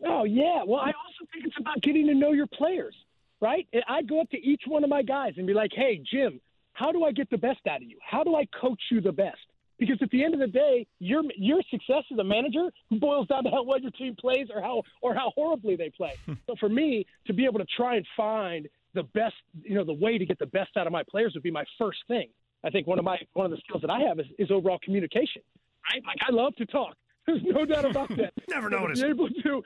Oh 0.04 0.24
yeah. 0.24 0.62
Well, 0.66 0.80
I 0.80 0.88
also 0.88 1.30
think 1.32 1.46
it's 1.46 1.56
about 1.58 1.80
getting 1.82 2.06
to 2.08 2.14
know 2.14 2.32
your 2.32 2.46
players, 2.46 2.94
right? 3.40 3.66
I'd 3.88 4.08
go 4.08 4.20
up 4.20 4.30
to 4.30 4.38
each 4.38 4.62
one 4.66 4.84
of 4.84 4.90
my 4.90 5.02
guys 5.02 5.34
and 5.36 5.46
be 5.46 5.54
like, 5.54 5.70
"Hey, 5.74 6.02
Jim, 6.10 6.40
how 6.72 6.92
do 6.92 7.04
I 7.04 7.12
get 7.12 7.30
the 7.30 7.38
best 7.38 7.60
out 7.68 7.82
of 7.82 7.88
you? 7.88 7.98
How 8.02 8.24
do 8.24 8.34
I 8.34 8.46
coach 8.60 8.80
you 8.90 9.00
the 9.00 9.12
best? 9.12 9.38
Because 9.78 9.98
at 10.00 10.10
the 10.10 10.22
end 10.24 10.34
of 10.34 10.40
the 10.40 10.46
day, 10.46 10.86
your 10.98 11.22
your 11.36 11.60
success 11.70 12.04
as 12.12 12.18
a 12.18 12.24
manager 12.24 12.70
boils 12.90 13.26
down 13.28 13.44
to 13.44 13.50
how 13.50 13.62
well 13.64 13.80
your 13.80 13.90
team 13.92 14.14
plays 14.18 14.48
or 14.54 14.60
how 14.60 14.82
or 15.00 15.14
how 15.14 15.32
horribly 15.34 15.76
they 15.76 15.90
play. 15.90 16.14
so 16.46 16.54
for 16.58 16.68
me 16.68 17.06
to 17.26 17.32
be 17.32 17.44
able 17.44 17.58
to 17.58 17.66
try 17.76 17.96
and 17.96 18.06
find 18.16 18.68
the 18.94 19.02
best, 19.02 19.34
you 19.62 19.74
know, 19.74 19.84
the 19.84 19.92
way 19.92 20.18
to 20.18 20.26
get 20.26 20.38
the 20.38 20.46
best 20.46 20.76
out 20.76 20.86
of 20.86 20.92
my 20.92 21.02
players 21.10 21.32
would 21.34 21.42
be 21.42 21.50
my 21.50 21.64
first 21.78 21.98
thing. 22.06 22.28
I 22.64 22.70
think 22.70 22.86
one 22.86 22.98
of 22.98 23.04
my 23.04 23.18
one 23.32 23.46
of 23.46 23.50
the 23.50 23.58
skills 23.66 23.82
that 23.82 23.90
I 23.90 24.00
have 24.00 24.20
is, 24.20 24.26
is 24.38 24.50
overall 24.50 24.78
communication. 24.84 25.42
Right? 25.90 26.02
Like 26.06 26.18
I 26.26 26.30
love 26.32 26.54
to 26.56 26.66
talk. 26.66 26.94
There's 27.26 27.42
no 27.42 27.64
doubt 27.64 27.84
about 27.84 28.08
that. 28.16 28.32
Never 28.48 28.68
noticed. 28.68 29.02
Able 29.02 29.28
to, 29.28 29.62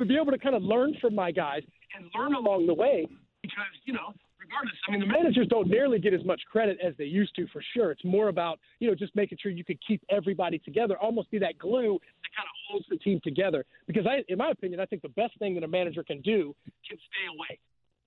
to 0.00 0.06
be 0.06 0.16
able 0.16 0.32
to 0.32 0.38
kind 0.38 0.54
of 0.54 0.62
learn 0.62 0.94
from 1.00 1.14
my 1.14 1.30
guys 1.30 1.62
and 1.96 2.10
learn 2.14 2.34
along 2.34 2.66
the 2.66 2.74
way, 2.74 3.06
because 3.42 3.64
you 3.84 3.92
know 3.92 4.12
regardless, 4.46 4.74
I 4.86 4.92
mean, 4.92 5.00
the 5.00 5.06
managers 5.06 5.48
don't 5.48 5.68
nearly 5.68 5.98
get 5.98 6.14
as 6.14 6.24
much 6.24 6.40
credit 6.50 6.78
as 6.84 6.94
they 6.98 7.04
used 7.04 7.34
to, 7.36 7.46
for 7.48 7.62
sure. 7.74 7.90
It's 7.90 8.04
more 8.04 8.28
about, 8.28 8.58
you 8.78 8.88
know, 8.88 8.94
just 8.94 9.14
making 9.16 9.38
sure 9.40 9.50
you 9.50 9.64
could 9.64 9.78
keep 9.86 10.02
everybody 10.10 10.58
together, 10.58 10.96
almost 10.98 11.30
be 11.30 11.38
that 11.38 11.58
glue 11.58 11.98
that 12.00 12.30
kind 12.36 12.46
of 12.46 12.56
holds 12.70 12.86
the 12.88 12.96
team 12.96 13.20
together. 13.24 13.64
Because, 13.86 14.06
I, 14.06 14.22
in 14.28 14.38
my 14.38 14.50
opinion, 14.50 14.80
I 14.80 14.86
think 14.86 15.02
the 15.02 15.08
best 15.10 15.38
thing 15.38 15.54
that 15.54 15.64
a 15.64 15.68
manager 15.68 16.02
can 16.02 16.20
do 16.20 16.54
can 16.88 16.96
stay 16.96 17.26
away. 17.34 17.58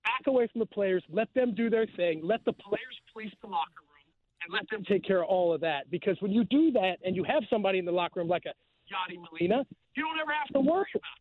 Back 0.04 0.26
away 0.26 0.48
from 0.50 0.60
the 0.60 0.66
players, 0.66 1.02
let 1.10 1.28
them 1.34 1.54
do 1.54 1.68
their 1.68 1.86
thing, 1.96 2.20
let 2.24 2.44
the 2.44 2.52
players 2.52 2.96
police 3.12 3.32
the 3.42 3.48
locker 3.48 3.84
room, 3.84 4.08
and 4.42 4.52
let 4.52 4.64
them 4.70 4.82
take 4.84 5.04
care 5.04 5.22
of 5.22 5.28
all 5.28 5.52
of 5.52 5.60
that. 5.60 5.90
Because 5.90 6.16
when 6.20 6.32
you 6.32 6.44
do 6.44 6.72
that 6.72 6.96
and 7.04 7.14
you 7.14 7.24
have 7.24 7.42
somebody 7.50 7.78
in 7.78 7.84
the 7.84 7.92
locker 7.92 8.20
room 8.20 8.28
like 8.28 8.44
a 8.46 8.54
Yadi 8.90 9.16
Molina, 9.20 9.64
you 9.94 10.02
don't 10.02 10.18
ever 10.18 10.32
have 10.32 10.48
to 10.54 10.60
worry 10.60 10.88
about 10.94 11.19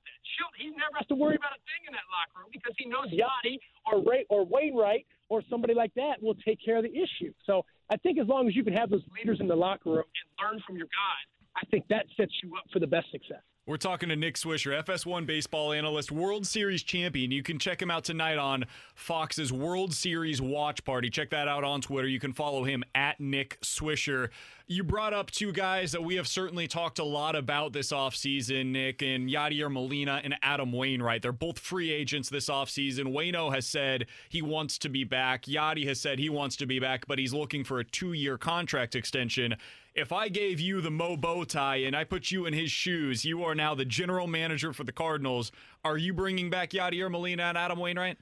never 0.89 0.97
has 0.97 1.07
to 1.07 1.15
worry 1.15 1.35
about 1.35 1.51
a 1.51 1.61
thing 1.69 1.85
in 1.87 1.93
that 1.93 2.07
locker 2.09 2.41
room 2.41 2.49
because 2.51 2.73
he 2.77 2.89
knows 2.89 3.07
Yadi 3.13 3.59
or 3.85 4.01
Ray 4.01 4.25
or 4.29 4.45
Wainwright 4.45 5.05
or 5.29 5.41
somebody 5.49 5.73
like 5.73 5.93
that 5.95 6.21
will 6.21 6.35
take 6.45 6.59
care 6.63 6.77
of 6.77 6.83
the 6.83 6.91
issue. 6.91 7.33
So 7.45 7.65
I 7.89 7.97
think 7.97 8.17
as 8.19 8.27
long 8.27 8.47
as 8.47 8.55
you 8.55 8.63
can 8.63 8.73
have 8.73 8.89
those 8.89 9.03
leaders 9.15 9.39
in 9.39 9.47
the 9.47 9.55
locker 9.55 9.89
room 9.89 10.03
and 10.03 10.51
learn 10.51 10.61
from 10.65 10.77
your 10.77 10.87
guys, 10.87 11.27
I 11.55 11.65
think 11.69 11.87
that 11.89 12.05
sets 12.17 12.31
you 12.43 12.55
up 12.55 12.65
for 12.71 12.79
the 12.79 12.87
best 12.87 13.11
success. 13.11 13.41
We're 13.65 13.77
talking 13.77 14.09
to 14.09 14.15
Nick 14.15 14.33
Swisher, 14.33 14.83
FS1 14.83 15.27
baseball 15.27 15.73
analyst, 15.73 16.11
World 16.11 16.47
Series 16.47 16.81
champion. 16.81 17.29
You 17.29 17.43
can 17.43 17.59
check 17.59 17.79
him 17.79 17.91
out 17.91 18.03
tonight 18.03 18.39
on 18.39 18.65
Fox's 18.95 19.53
World 19.53 19.93
Series 19.93 20.41
Watch 20.41 20.83
Party. 20.83 21.11
Check 21.11 21.29
that 21.29 21.47
out 21.47 21.63
on 21.63 21.81
Twitter. 21.81 22.07
You 22.07 22.19
can 22.19 22.33
follow 22.33 22.63
him 22.63 22.83
at 22.95 23.19
Nick 23.19 23.59
Swisher. 23.61 24.29
You 24.71 24.83
brought 24.83 25.15
up 25.15 25.31
two 25.31 25.51
guys 25.51 25.93
that 25.93 26.03
we 26.03 26.13
have 26.17 26.27
certainly 26.27 26.67
talked 26.67 26.99
a 26.99 27.03
lot 27.03 27.35
about 27.35 27.73
this 27.73 27.91
offseason, 27.91 28.67
Nick, 28.67 29.01
and 29.01 29.27
Yadier 29.27 29.71
Molina 29.71 30.21
and 30.23 30.35
Adam 30.43 30.71
Wainwright. 30.71 31.23
They're 31.23 31.31
both 31.31 31.57
free 31.57 31.91
agents 31.91 32.29
this 32.29 32.49
offseason. 32.49 33.05
Wayno 33.11 33.51
has 33.51 33.65
said 33.65 34.05
he 34.29 34.43
wants 34.43 34.77
to 34.77 34.87
be 34.87 35.03
back. 35.03 35.45
Yadi 35.45 35.87
has 35.87 35.99
said 35.99 36.19
he 36.19 36.29
wants 36.29 36.55
to 36.57 36.67
be 36.67 36.77
back, 36.77 37.07
but 37.07 37.17
he's 37.17 37.33
looking 37.33 37.63
for 37.63 37.79
a 37.79 37.83
two 37.83 38.13
year 38.13 38.37
contract 38.37 38.95
extension 38.95 39.55
if 39.95 40.11
I 40.11 40.29
gave 40.29 40.59
you 40.59 40.81
the 40.81 40.91
Mo 40.91 41.17
bow 41.17 41.43
tie 41.43 41.77
and 41.77 41.95
I 41.95 42.03
put 42.03 42.29
you 42.29 42.45
in 42.45 42.53
his 42.53 42.71
shoes, 42.71 43.25
you 43.25 43.43
are 43.43 43.55
now 43.55 43.73
the 43.73 43.85
general 43.85 44.27
manager 44.27 44.71
for 44.71 44.83
the 44.83 44.91
Cardinals. 44.91 45.51
Are 45.83 45.97
you 45.97 46.13
bringing 46.13 46.49
back 46.51 46.69
Yadier 46.69 47.09
Molina 47.09 47.43
and 47.43 47.57
Adam 47.57 47.79
Wainwright? 47.79 48.17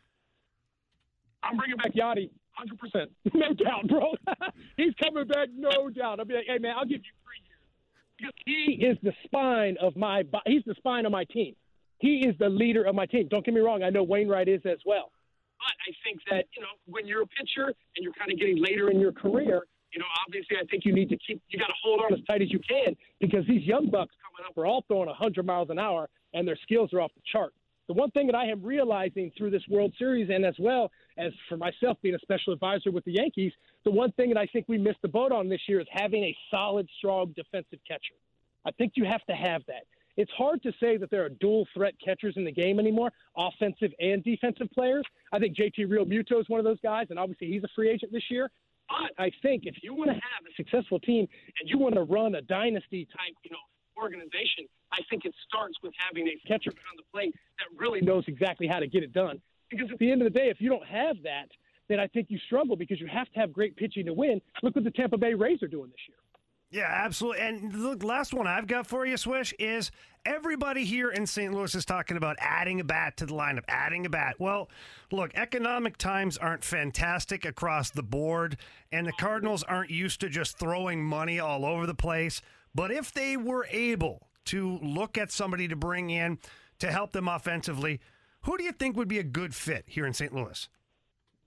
I'm 1.44 1.58
bringing 1.58 1.78
back 1.78 1.94
Yadi, 1.94 2.30
100%. 2.60 3.08
No 3.34 3.54
doubt, 3.54 3.88
bro. 3.88 4.14
He's 4.78 4.94
coming 5.02 5.28
back, 5.28 5.50
no 5.56 5.90
doubt. 5.90 6.20
I'll 6.20 6.26
be 6.26 6.34
like, 6.34 6.46
hey, 6.48 6.58
man, 6.58 6.76
I'll 6.78 6.86
give 6.86 7.02
you 7.04 7.12
three 7.24 7.42
years. 7.46 8.34
He 8.46 8.86
is 8.86 8.98
the 9.04 9.14
spine 9.26 9.78
of 9.80 9.96
my 9.96 10.24
he's 10.48 10.64
the 10.66 10.74
spine 10.76 11.06
of 11.06 11.12
my 11.12 11.24
team. 11.26 11.56
He 12.00 12.26
is 12.28 12.36
the 12.40 12.50
leader 12.50 12.84
of 12.84 12.96
my 12.96 13.06
team. 13.06 13.28
Don't 13.30 13.46
get 13.46 13.54
me 13.54 13.62
wrong, 13.62 13.84
I 13.84 13.92
know 13.92 14.02
Wainwright 14.02 14.48
is 14.48 14.62
as 14.66 14.80
well. 14.86 15.12
But 15.60 15.74
I 15.88 15.94
think 16.04 16.22
that, 16.32 16.46
you 16.56 16.64
know, 16.64 16.70
when 16.88 17.06
you're 17.06 17.22
a 17.22 17.28
pitcher 17.28 17.68
and 17.68 18.02
you're 18.04 18.14
kind 18.14 18.32
of 18.32 18.40
getting 18.40 18.62
later 18.62 18.90
in 18.90 19.00
your 19.00 19.12
career– 19.12 19.64
you 19.94 20.00
know, 20.00 20.06
obviously, 20.26 20.58
I 20.58 20.66
think 20.70 20.86
you 20.86 20.94
need 20.94 21.10
to 21.10 21.18
keep, 21.18 21.42
you 21.50 21.60
got 21.60 21.68
to 21.68 21.74
hold 21.82 22.02
on 22.02 22.14
as 22.14 22.20
tight 22.28 22.42
as 22.42 22.52
you 22.52 22.60
can 22.60 22.96
because 23.20 23.46
these 23.48 23.64
young 23.64 23.90
bucks 23.90 24.14
coming 24.22 24.48
up 24.48 24.58
are 24.58 24.66
all 24.66 24.84
throwing 24.88 25.08
100 25.08 25.46
miles 25.46 25.70
an 25.70 25.80
hour 25.80 26.10
and 26.34 26.48
their 26.48 26.58
skills 26.62 26.94
are 26.94 27.02
off 27.02 27.12
the 27.16 27.22
chart. 27.32 27.54
The 27.88 27.94
one 27.94 28.12
thing 28.12 28.28
that 28.28 28.36
I 28.36 28.48
am 28.48 28.62
realizing 28.62 29.32
through 29.38 29.52
this 29.52 29.64
World 29.70 29.94
Series 29.98 30.30
and 30.30 30.46
as 30.46 30.56
well 30.60 30.92
as 31.18 31.32
for 31.48 31.56
myself 31.56 31.98
being 32.02 32.16
a 32.16 32.20
special 32.20 32.52
advisor 32.52 32.92
with 32.92 33.06
the 33.06 33.14
Yankees, 33.14 33.54
the 33.86 33.92
one 33.92 34.12
thing 34.14 34.30
that 34.30 34.38
I 34.38 34.46
think 34.48 34.66
we 34.68 34.78
missed 34.78 35.02
the 35.02 35.08
boat 35.08 35.32
on 35.32 35.48
this 35.48 35.62
year 35.68 35.80
is 35.80 35.88
having 35.92 36.24
a 36.24 36.36
solid, 36.52 36.88
strong 36.98 37.34
defensive 37.36 37.80
catcher. 37.88 38.16
I 38.66 38.72
think 38.72 38.94
you 38.96 39.06
have 39.06 39.24
to 39.28 39.34
have 39.34 39.62
that. 39.68 39.84
It's 40.18 40.32
hard 40.32 40.64
to 40.64 40.72
say 40.82 40.98
that 40.98 41.12
there 41.12 41.24
are 41.24 41.30
dual 41.30 41.66
threat 41.74 41.94
catchers 42.04 42.34
in 42.38 42.44
the 42.44 42.52
game 42.52 42.80
anymore, 42.80 43.12
offensive 43.38 43.92
and 44.00 44.24
defensive 44.24 44.68
players. 44.74 45.04
I 45.32 45.40
think 45.40 45.56
JT 45.56 45.88
Realmuto 45.88 46.42
is 46.42 46.50
one 46.50 46.60
of 46.60 46.66
those 46.66 46.80
guys, 46.82 47.08
and 47.12 47.20
obviously 47.20 47.48
he's 47.48 47.64
a 47.64 47.70
free 47.76 47.90
agent 47.90 48.12
this 48.12 48.24
year. 48.30 48.50
But 48.90 49.12
I 49.24 49.32
think 49.42 49.64
if 49.66 49.76
you 49.84 49.94
want 49.94 50.10
to 50.10 50.16
have 50.16 50.44
a 50.50 50.54
successful 50.56 51.00
team 51.00 51.28
and 51.60 51.70
you 51.70 51.78
want 51.78 51.96
to 51.96 52.04
run 52.04 52.36
a 52.36 52.42
dynasty 52.42 53.06
type, 53.06 53.36
you 53.44 53.52
know, 53.52 53.58
organization, 54.02 54.66
I 54.92 55.00
think 55.10 55.26
it 55.26 55.34
starts 55.48 55.76
with 55.84 55.94
having 55.98 56.28
a 56.28 56.36
catcher 56.48 56.72
behind 56.72 56.98
the 56.98 57.04
plate 57.12 57.36
that 57.60 57.80
really 57.80 58.02
knows 58.02 58.24
exactly 58.28 58.68
how 58.68 58.80
to 58.80 58.88
get 58.88 59.04
it 59.04 59.14
done. 59.14 59.42
Because 59.70 59.92
at 59.92 60.00
the 60.00 60.12
end 60.12 60.22
of 60.22 60.32
the 60.32 60.38
day, 60.38 60.50
if 60.50 60.62
you 60.62 60.70
don't 60.70 60.86
have 60.86 61.18
that, 61.24 61.50
then 61.90 62.00
I 62.00 62.08
think 62.08 62.28
you 62.30 62.40
struggle 62.46 62.76
because 62.76 63.00
you 63.00 63.08
have 63.08 63.30
to 63.32 63.40
have 63.40 63.54
great 63.54 63.76
pitching 63.76 64.06
to 64.06 64.14
win. 64.14 64.42
Look 64.64 64.76
what 64.76 64.84
the 64.84 64.92
Tampa 64.92 65.18
Bay 65.18 65.34
Rays 65.34 65.62
are 65.64 65.68
doing 65.68 65.90
this 65.90 66.00
year. 66.08 66.18
Yeah, 66.70 66.90
absolutely. 66.92 67.42
And 67.42 67.72
the 67.72 68.06
last 68.06 68.34
one 68.34 68.46
I've 68.46 68.68
got 68.68 68.88
for 68.88 69.06
you, 69.06 69.16
Swish, 69.16 69.54
is 69.58 69.90
everybody 70.26 70.84
here 70.84 71.10
in 71.10 71.26
St. 71.26 71.54
Louis 71.54 71.74
is 71.74 71.86
talking 71.86 72.18
about 72.18 72.36
adding 72.40 72.82
a 72.82 72.84
bat 72.84 73.16
to 73.18 73.26
the 73.26 73.34
lineup, 73.34 73.64
adding 73.70 74.06
a 74.06 74.10
bat. 74.10 74.36
Well, 74.38 74.70
look, 75.10 75.32
economic 75.36 75.98
times 75.98 76.38
aren't 76.38 76.66
fantastic 76.66 77.46
across 77.46 77.92
the 77.92 78.04
board, 78.04 78.58
and 78.92 79.08
the 79.08 79.14
Cardinals 79.14 79.64
aren't 79.64 79.92
used 79.92 80.20
to 80.22 80.30
just 80.30 80.60
throwing 80.60 81.02
money 81.02 81.40
all 81.40 81.66
over 81.66 81.86
the 81.86 81.96
place. 81.96 82.42
But 82.78 82.92
if 82.92 83.12
they 83.12 83.38
were 83.38 83.66
able 83.72 84.28
to 84.46 84.78
look 84.84 85.18
at 85.18 85.32
somebody 85.32 85.68
to 85.68 85.76
bring 85.76 86.12
in 86.12 86.38
to 86.78 86.92
help 86.92 87.12
them 87.12 87.28
offensively, 87.28 88.00
who 88.44 88.56
do 88.56 88.64
you 88.64 88.72
think 88.72 88.96
would 88.96 89.08
be 89.08 89.18
a 89.18 89.24
good 89.24 89.56
fit 89.56 89.86
here 89.88 90.06
in 90.06 90.14
St. 90.14 90.32
Louis? 90.32 90.70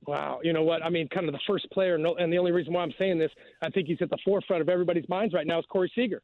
Wow, 0.09 0.41
you 0.43 0.53
know 0.53 0.65
what? 0.65 0.83
I 0.83 0.91
mean, 0.91 1.09
kind 1.09 1.29
of 1.29 1.33
the 1.33 1.41
first 1.47 1.71
player, 1.71 1.95
and 1.95 2.33
the 2.33 2.37
only 2.37 2.51
reason 2.51 2.73
why 2.73 2.83
I'm 2.83 2.93
saying 2.99 3.21
this, 3.21 3.31
I 3.63 3.71
think 3.71 3.87
he's 3.87 4.03
at 4.03 4.11
the 4.11 4.19
forefront 4.25 4.61
of 4.61 4.69
everybody's 4.69 5.09
minds 5.09 5.33
right 5.33 5.47
now 5.47 5.61
is 5.61 5.65
Corey 5.71 5.93
Seager. 5.95 6.21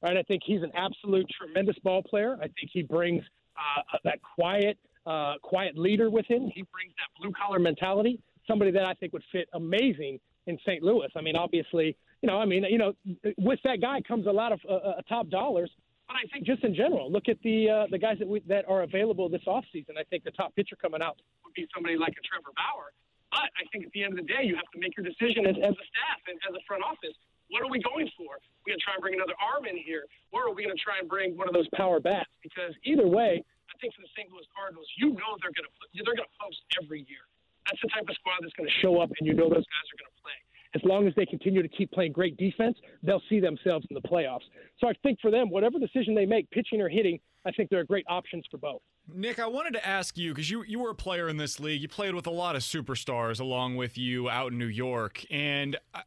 Right? 0.00 0.16
I 0.16 0.22
think 0.22 0.40
he's 0.46 0.62
an 0.62 0.72
absolute 0.74 1.26
tremendous 1.38 1.76
ball 1.80 2.02
player. 2.02 2.36
I 2.40 2.44
think 2.44 2.70
he 2.72 2.82
brings 2.82 3.22
uh, 3.58 3.98
that 4.04 4.20
quiet, 4.22 4.78
uh, 5.04 5.34
quiet 5.42 5.76
leader 5.76 6.08
with 6.08 6.24
him. 6.26 6.50
He 6.54 6.64
brings 6.72 6.94
that 6.96 7.20
blue 7.20 7.32
collar 7.32 7.58
mentality. 7.58 8.20
Somebody 8.48 8.70
that 8.70 8.86
I 8.86 8.94
think 8.94 9.12
would 9.12 9.24
fit 9.32 9.50
amazing 9.52 10.18
in 10.46 10.58
St. 10.66 10.82
Louis. 10.82 11.08
I 11.14 11.20
mean, 11.20 11.36
obviously, 11.36 11.94
you 12.22 12.28
know, 12.28 12.38
I 12.38 12.44
mean, 12.44 12.64
you 12.64 12.78
know, 12.78 12.92
with 13.38 13.60
that 13.64 13.80
guy 13.80 14.00
comes 14.00 14.26
a 14.26 14.32
lot 14.32 14.52
of 14.52 14.60
uh, 14.68 14.74
uh 14.74 15.02
top 15.08 15.28
dollars. 15.28 15.70
But 16.06 16.22
I 16.22 16.24
think 16.32 16.46
just 16.46 16.62
in 16.62 16.74
general, 16.74 17.10
look 17.10 17.28
at 17.28 17.36
the 17.42 17.68
uh, 17.68 17.86
the 17.90 17.98
guys 17.98 18.18
that 18.20 18.28
we, 18.28 18.40
that 18.46 18.64
are 18.68 18.82
available 18.82 19.28
this 19.28 19.42
offseason. 19.46 19.98
I 19.98 20.04
think 20.08 20.22
the 20.22 20.30
top 20.30 20.54
pitcher 20.54 20.76
coming 20.76 21.02
out 21.02 21.18
would 21.44 21.54
be 21.54 21.66
somebody 21.74 21.98
like 21.98 22.14
a 22.14 22.22
Trevor 22.22 22.54
Bauer. 22.54 22.94
But 23.34 23.50
I 23.58 23.66
think 23.74 23.84
at 23.84 23.92
the 23.92 24.06
end 24.06 24.14
of 24.14 24.22
the 24.22 24.28
day, 24.28 24.46
you 24.46 24.54
have 24.54 24.70
to 24.70 24.78
make 24.78 24.94
your 24.96 25.02
decision 25.02 25.50
as, 25.50 25.58
as 25.58 25.74
a 25.74 25.86
staff 25.90 26.20
and 26.30 26.38
as 26.46 26.54
a 26.54 26.62
front 26.64 26.86
office. 26.86 27.16
What 27.50 27.62
are 27.62 27.70
we 27.70 27.82
going 27.82 28.06
for? 28.14 28.38
We're 28.62 28.74
going 28.74 28.80
to 28.80 28.86
try 28.86 28.94
and 28.94 29.02
bring 29.02 29.14
another 29.18 29.34
arm 29.38 29.66
in 29.66 29.78
here, 29.78 30.06
or 30.30 30.50
are 30.50 30.54
we 30.54 30.66
going 30.66 30.74
to 30.74 30.82
try 30.82 30.98
and 30.98 31.06
bring 31.06 31.38
one 31.38 31.46
of 31.46 31.54
those 31.54 31.66
power 31.74 31.98
bats? 31.98 32.30
Because 32.42 32.74
either 32.82 33.06
way, 33.06 33.42
I 33.70 33.74
think 33.78 33.94
for 33.94 34.02
the 34.02 34.10
St. 34.14 34.30
Louis 34.30 34.46
Cardinals, 34.54 34.86
you 34.98 35.14
know 35.14 35.38
they're 35.42 35.54
going 35.54 35.66
to 35.66 35.74
they're 36.02 36.16
going 36.16 36.26
to 36.26 36.38
post 36.38 36.58
every 36.78 37.06
year. 37.06 37.22
That's 37.66 37.82
the 37.82 37.90
type 37.90 38.06
of 38.06 38.14
squad 38.18 38.42
that's 38.42 38.54
going 38.54 38.70
to 38.70 38.78
show 38.78 39.02
up, 39.02 39.10
and 39.18 39.26
you 39.26 39.34
know 39.34 39.50
those 39.50 39.66
guys 39.66 39.86
are 39.90 39.98
going 39.98 40.10
to 40.10 40.20
play. 40.22 40.38
As 40.74 40.82
long 41.06 41.10
as 41.10 41.14
they 41.16 41.26
continue 41.26 41.62
to 41.62 41.68
keep 41.68 41.90
playing 41.92 42.12
great 42.12 42.36
defense, 42.36 42.76
they'll 43.02 43.22
see 43.28 43.40
themselves 43.40 43.86
in 43.90 43.94
the 43.94 44.08
playoffs. 44.08 44.44
So 44.80 44.88
I 44.88 44.92
think 45.02 45.20
for 45.20 45.30
them, 45.30 45.50
whatever 45.50 45.78
decision 45.78 46.14
they 46.14 46.26
make, 46.26 46.50
pitching 46.50 46.80
or 46.80 46.88
hitting, 46.88 47.18
I 47.44 47.52
think 47.52 47.70
there 47.70 47.80
are 47.80 47.84
great 47.84 48.04
options 48.08 48.44
for 48.50 48.58
both. 48.58 48.80
Nick, 49.12 49.38
I 49.38 49.46
wanted 49.46 49.74
to 49.74 49.86
ask 49.86 50.18
you 50.18 50.34
because 50.34 50.50
you 50.50 50.64
you 50.64 50.80
were 50.80 50.90
a 50.90 50.94
player 50.94 51.28
in 51.28 51.36
this 51.36 51.60
league. 51.60 51.80
You 51.80 51.88
played 51.88 52.14
with 52.14 52.26
a 52.26 52.30
lot 52.30 52.56
of 52.56 52.62
superstars 52.62 53.40
along 53.40 53.76
with 53.76 53.96
you 53.96 54.28
out 54.28 54.50
in 54.50 54.58
New 54.58 54.66
York, 54.66 55.24
and 55.30 55.76
uh, 55.94 56.00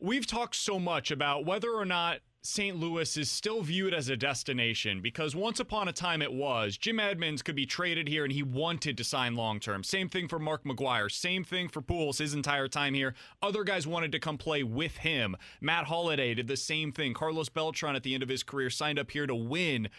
we've 0.00 0.26
talked 0.26 0.56
so 0.56 0.78
much 0.78 1.10
about 1.10 1.44
whether 1.44 1.70
or 1.70 1.84
not 1.84 2.20
St. 2.48 2.78
Louis 2.78 3.14
is 3.18 3.30
still 3.30 3.60
viewed 3.60 3.92
as 3.92 4.08
a 4.08 4.16
destination 4.16 5.02
because 5.02 5.36
once 5.36 5.60
upon 5.60 5.86
a 5.86 5.92
time 5.92 6.22
it 6.22 6.32
was. 6.32 6.78
Jim 6.78 6.98
Edmonds 6.98 7.42
could 7.42 7.54
be 7.54 7.66
traded 7.66 8.08
here 8.08 8.24
and 8.24 8.32
he 8.32 8.42
wanted 8.42 8.96
to 8.96 9.04
sign 9.04 9.36
long 9.36 9.60
term. 9.60 9.84
Same 9.84 10.08
thing 10.08 10.28
for 10.28 10.38
Mark 10.38 10.64
McGwire. 10.64 11.12
Same 11.12 11.44
thing 11.44 11.68
for 11.68 11.82
Pujols 11.82 12.18
his 12.18 12.32
entire 12.32 12.66
time 12.66 12.94
here. 12.94 13.14
Other 13.42 13.64
guys 13.64 13.86
wanted 13.86 14.12
to 14.12 14.18
come 14.18 14.38
play 14.38 14.62
with 14.62 14.96
him. 14.96 15.36
Matt 15.60 15.84
Holliday 15.84 16.32
did 16.32 16.48
the 16.48 16.56
same 16.56 16.90
thing. 16.90 17.12
Carlos 17.12 17.50
Beltran 17.50 17.94
at 17.94 18.02
the 18.02 18.14
end 18.14 18.22
of 18.22 18.30
his 18.30 18.42
career 18.42 18.70
signed 18.70 18.98
up 18.98 19.10
here 19.10 19.26
to 19.26 19.34
win. 19.34 19.90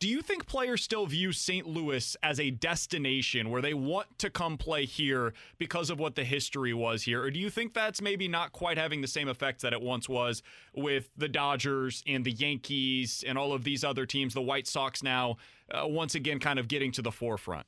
Do 0.00 0.08
you 0.08 0.22
think 0.22 0.46
players 0.46 0.82
still 0.82 1.04
view 1.04 1.30
St. 1.30 1.66
Louis 1.66 2.16
as 2.22 2.40
a 2.40 2.50
destination 2.50 3.50
where 3.50 3.60
they 3.60 3.74
want 3.74 4.06
to 4.20 4.30
come 4.30 4.56
play 4.56 4.86
here 4.86 5.34
because 5.58 5.90
of 5.90 6.00
what 6.00 6.14
the 6.14 6.24
history 6.24 6.72
was 6.72 7.02
here? 7.02 7.22
Or 7.22 7.30
do 7.30 7.38
you 7.38 7.50
think 7.50 7.74
that's 7.74 8.00
maybe 8.00 8.26
not 8.26 8.52
quite 8.52 8.78
having 8.78 9.02
the 9.02 9.06
same 9.06 9.28
effect 9.28 9.60
that 9.60 9.74
it 9.74 9.82
once 9.82 10.08
was 10.08 10.42
with 10.74 11.10
the 11.18 11.28
Dodgers 11.28 12.02
and 12.06 12.24
the 12.24 12.32
Yankees 12.32 13.22
and 13.26 13.36
all 13.36 13.52
of 13.52 13.62
these 13.62 13.84
other 13.84 14.06
teams, 14.06 14.32
the 14.32 14.40
White 14.40 14.66
Sox 14.66 15.02
now, 15.02 15.36
uh, 15.70 15.86
once 15.86 16.14
again, 16.14 16.38
kind 16.38 16.58
of 16.58 16.66
getting 16.66 16.92
to 16.92 17.02
the 17.02 17.12
forefront? 17.12 17.66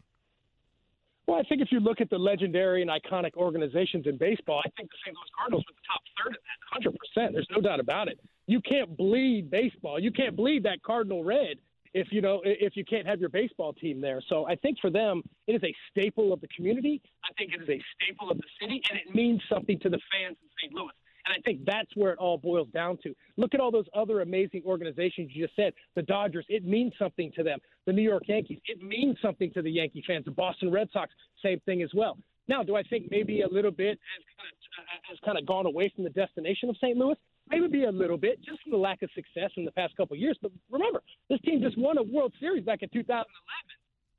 Well, 1.27 1.39
I 1.39 1.43
think 1.43 1.61
if 1.61 1.69
you 1.71 1.81
look 1.81 2.01
at 2.01 2.09
the 2.09 2.19
legendary 2.19 2.81
and 2.81 2.91
iconic 2.91 3.35
organizations 3.37 4.07
in 4.07 4.17
baseball, 4.17 4.63
I 4.65 4.71
think 4.71 4.89
the 4.91 4.97
St. 5.05 5.15
Louis 5.15 5.31
Cardinals 5.37 5.65
were 5.69 5.75
the 5.75 5.87
top 5.87 6.01
third 6.17 6.35
of 6.35 6.95
that, 7.15 7.29
100%. 7.29 7.33
There's 7.35 7.49
no 7.51 7.61
doubt 7.61 7.79
about 7.79 8.09
it. 8.09 8.19
You 8.47 8.63
can't 8.63 8.97
bleed 8.97 9.51
baseball. 9.51 10.01
You 10.01 10.11
can't 10.11 10.35
bleed 10.35 10.63
that 10.63 10.83
Cardinal 10.83 11.23
red 11.23 11.59
if 11.95 12.09
you 12.11 12.21
know 12.21 12.41
if 12.45 12.77
you 12.77 12.85
can't 12.85 13.07
have 13.07 13.21
your 13.21 13.29
baseball 13.29 13.73
team 13.73 14.01
there. 14.01 14.23
So 14.29 14.47
I 14.47 14.57
think 14.57 14.79
for 14.81 14.91
them, 14.91 15.23
it 15.47 15.53
is 15.53 15.63
a 15.63 15.75
staple 15.91 16.33
of 16.33 16.41
the 16.41 16.49
community. 16.49 17.01
I 17.25 17.33
think 17.35 17.53
it 17.55 17.63
is 17.63 17.69
a 17.69 17.81
staple 17.97 18.31
of 18.31 18.39
the 18.39 18.49
city, 18.61 18.83
and 18.91 18.99
it 18.99 19.15
means 19.15 19.41
something 19.49 19.79
to 19.81 19.89
the 19.89 20.01
fans 20.13 20.37
in 20.43 20.49
St. 20.63 20.75
Louis. 20.75 20.93
And 21.25 21.35
I 21.37 21.41
think 21.43 21.65
that's 21.65 21.95
where 21.95 22.13
it 22.13 22.19
all 22.19 22.37
boils 22.37 22.69
down 22.75 22.99
to. 23.05 23.15
Look 23.37 23.55
at 23.55 23.61
all 23.61 23.71
those 23.71 23.87
other 23.95 24.23
amazing 24.23 24.63
organizations 24.67 25.31
you 25.33 25.45
just 25.45 25.55
said. 25.55 25.73
The 25.95 26.03
Dodgers, 26.03 26.45
it 26.49 26.65
means 26.65 26.93
something 26.99 27.31
to 27.37 27.45
them. 27.45 27.61
The 27.87 27.93
New 27.93 28.03
York 28.03 28.25
Yankees, 28.27 28.59
it 28.67 28.83
means 28.83 29.17
something 29.23 29.53
to 29.53 29.63
the 29.63 29.71
Yankee 29.71 30.03
fans. 30.05 30.25
The 30.25 30.33
Boston 30.33 30.73
Red 30.73 30.89
Sox, 30.93 31.13
same 31.41 31.61
thing 31.61 31.83
as 31.83 31.91
well. 31.95 32.19
Now, 32.49 32.65
do 32.65 32.75
I 32.75 32.83
think 32.83 33.07
maybe 33.11 33.43
a 33.43 33.49
little 33.49 33.71
bit 33.71 33.99
has 34.17 34.25
kind 34.37 34.89
of, 34.99 35.05
has 35.09 35.19
kind 35.25 35.39
of 35.39 35.47
gone 35.47 35.67
away 35.67 35.93
from 35.95 36.03
the 36.03 36.11
destination 36.11 36.69
of 36.69 36.77
St. 36.79 36.97
Louis? 36.97 37.17
Maybe 37.49 37.69
be 37.69 37.85
a 37.85 37.93
little 37.93 38.17
bit 38.17 38.43
just 38.43 38.63
from 38.63 38.73
the 38.73 38.79
lack 38.79 39.03
of 39.03 39.11
success 39.15 39.51
in 39.57 39.65
the 39.65 39.73
past 39.73 39.97
couple 39.97 40.15
of 40.15 40.21
years. 40.21 40.39
But 40.41 40.53
remember, 40.71 41.03
this 41.29 41.41
team 41.43 41.61
just 41.61 41.79
won 41.79 41.99
a 41.99 42.03
World 42.03 42.33
Series 42.41 42.65
back 42.65 42.83
in 42.83 42.89
2011. 42.91 43.27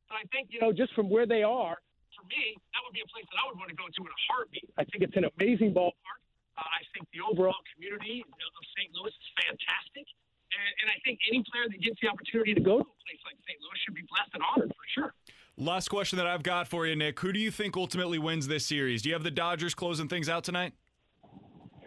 So 0.07 0.11
I 0.15 0.23
think, 0.29 0.49
you 0.51 0.59
know, 0.59 0.71
just 0.71 0.93
from 0.93 1.09
where 1.09 1.25
they 1.25 1.43
are, 1.43 1.77
for 2.13 2.25
me, 2.29 2.53
that 2.73 2.81
would 2.85 2.93
be 2.93 3.01
a 3.01 3.09
place 3.09 3.25
that 3.33 3.39
I 3.41 3.49
would 3.49 3.57
want 3.57 3.73
to 3.73 3.77
go 3.77 3.89
to 3.89 4.01
in 4.01 4.11
a 4.11 4.21
heartbeat. 4.29 4.69
I 4.77 4.83
think 4.85 5.01
it's 5.01 5.17
an 5.17 5.25
amazing 5.39 5.73
ballpark. 5.73 6.19
Uh, 6.53 6.61
I 6.61 6.85
think 6.93 7.09
the 7.09 7.25
overall 7.25 7.57
community 7.73 8.21
of 8.21 8.63
St. 8.77 8.93
Louis 8.93 9.09
is 9.09 9.29
fantastic. 9.41 10.05
And, 10.53 10.69
and 10.85 10.87
I 10.93 10.97
think 11.01 11.17
any 11.25 11.41
player 11.49 11.65
that 11.65 11.81
gets 11.81 11.97
the 11.97 12.13
opportunity 12.13 12.53
to 12.53 12.61
go 12.61 12.77
to 12.77 12.85
a 12.85 12.97
place 13.01 13.21
like 13.25 13.37
St. 13.49 13.57
Louis 13.57 13.77
should 13.81 13.97
be 13.97 14.05
blessed 14.05 14.37
and 14.37 14.43
honored 14.45 14.69
for 14.69 14.85
sure. 14.93 15.11
Last 15.57 15.89
question 15.89 16.17
that 16.17 16.27
I've 16.27 16.43
got 16.43 16.67
for 16.67 16.85
you, 16.85 16.95
Nick. 16.95 17.19
Who 17.19 17.33
do 17.33 17.39
you 17.39 17.51
think 17.51 17.77
ultimately 17.77 18.17
wins 18.17 18.47
this 18.47 18.65
series? 18.65 19.01
Do 19.01 19.09
you 19.09 19.15
have 19.15 19.23
the 19.23 19.33
Dodgers 19.33 19.73
closing 19.73 20.07
things 20.07 20.29
out 20.29 20.43
tonight? 20.43 20.73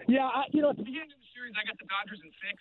Yeah, 0.06 0.26
I, 0.26 0.44
you 0.52 0.62
know, 0.62 0.70
at 0.70 0.76
the 0.76 0.84
beginning 0.84 1.10
of 1.10 1.18
the 1.18 1.25
series, 1.36 1.52
I 1.60 1.68
got 1.68 1.76
the 1.76 1.84
Dodgers 1.86 2.24
in 2.24 2.32
six. 2.40 2.56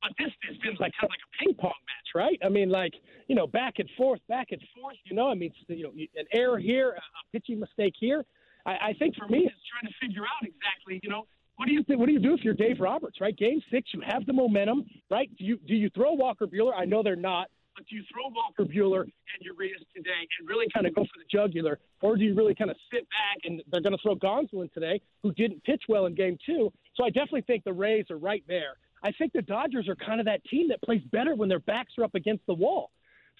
But 0.00 0.12
this, 0.18 0.32
this 0.44 0.56
seems 0.64 0.80
like 0.80 0.92
kind 1.00 1.08
of 1.08 1.12
like 1.16 1.24
a 1.24 1.32
ping 1.40 1.54
pong 1.54 1.80
match, 1.88 2.08
right? 2.14 2.38
I 2.44 2.48
mean, 2.48 2.68
like 2.68 2.92
you 3.28 3.34
know, 3.34 3.46
back 3.46 3.78
and 3.78 3.88
forth, 3.96 4.20
back 4.28 4.48
and 4.50 4.60
forth. 4.76 4.96
You 5.04 5.16
know, 5.16 5.30
I 5.30 5.34
mean, 5.34 5.52
you 5.68 5.84
know, 5.84 5.92
an 5.92 6.26
error 6.32 6.58
here, 6.58 6.90
a 6.92 7.22
pitching 7.32 7.60
mistake 7.60 7.94
here. 7.98 8.24
I, 8.66 8.72
I 8.72 8.92
think 8.98 9.16
for 9.16 9.28
me, 9.28 9.48
it's 9.48 9.64
trying 9.72 9.88
to 9.88 9.94
figure 10.00 10.22
out 10.22 10.42
exactly, 10.42 11.00
you 11.02 11.08
know, 11.08 11.26
what 11.56 11.66
do 11.66 11.72
you 11.72 11.82
think? 11.84 12.00
What 12.00 12.06
do 12.06 12.12
you 12.12 12.18
do 12.18 12.34
if 12.34 12.42
you're 12.42 12.54
Dave 12.54 12.80
Roberts, 12.80 13.20
right? 13.20 13.36
Game 13.36 13.62
six, 13.70 13.90
you 13.94 14.02
have 14.06 14.26
the 14.26 14.32
momentum, 14.32 14.84
right? 15.10 15.30
Do 15.38 15.44
you 15.44 15.56
do 15.66 15.74
you 15.74 15.88
throw 15.90 16.12
Walker 16.12 16.46
Buehler? 16.46 16.72
I 16.76 16.84
know 16.84 17.02
they're 17.02 17.16
not, 17.16 17.48
but 17.74 17.86
do 17.86 17.96
you 17.96 18.02
throw 18.12 18.28
Walker 18.28 18.64
Buehler 18.64 19.02
and 19.02 19.40
Urias 19.40 19.82
today 19.94 20.26
and 20.38 20.48
really 20.48 20.66
kind 20.72 20.86
of 20.86 20.94
go 20.94 21.02
for 21.02 21.18
the 21.18 21.28
jugular, 21.30 21.78
or 22.02 22.16
do 22.16 22.24
you 22.24 22.34
really 22.34 22.54
kind 22.54 22.70
of 22.70 22.76
sit 22.92 23.06
back 23.10 23.44
and 23.44 23.62
they're 23.70 23.80
going 23.80 23.96
to 23.96 24.02
throw 24.02 24.16
Gonsolin 24.16 24.72
today, 24.72 25.00
who 25.22 25.32
didn't 25.32 25.62
pitch 25.64 25.82
well 25.88 26.06
in 26.06 26.14
Game 26.14 26.38
two? 26.44 26.72
So 26.94 27.04
I 27.04 27.10
definitely 27.10 27.42
think 27.42 27.64
the 27.64 27.72
Rays 27.72 28.06
are 28.10 28.18
right 28.18 28.44
there. 28.46 28.76
I 29.02 29.12
think 29.12 29.32
the 29.32 29.42
Dodgers 29.42 29.88
are 29.88 29.96
kind 29.96 30.20
of 30.20 30.26
that 30.26 30.44
team 30.46 30.68
that 30.68 30.80
plays 30.82 31.02
better 31.12 31.34
when 31.34 31.48
their 31.48 31.60
backs 31.60 31.92
are 31.98 32.04
up 32.04 32.14
against 32.14 32.46
the 32.46 32.54
wall. 32.54 32.90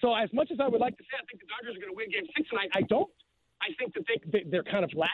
So 0.01 0.13
as 0.13 0.29
much 0.33 0.51
as 0.51 0.59
I 0.59 0.67
would 0.67 0.81
like 0.81 0.97
to 0.97 1.03
say 1.03 1.17
I 1.17 1.25
think 1.25 1.41
the 1.41 1.47
Dodgers 1.47 1.77
are 1.77 1.81
going 1.81 1.93
to 1.93 1.97
win 1.97 2.11
Game 2.11 2.29
Six 2.35 2.49
tonight, 2.49 2.69
I 2.73 2.81
don't. 2.81 3.09
I 3.61 3.73
think 3.79 3.93
that 3.95 4.03
they 4.31 4.43
they're 4.49 4.63
kind 4.63 4.83
of 4.83 4.91
lax. 4.93 5.11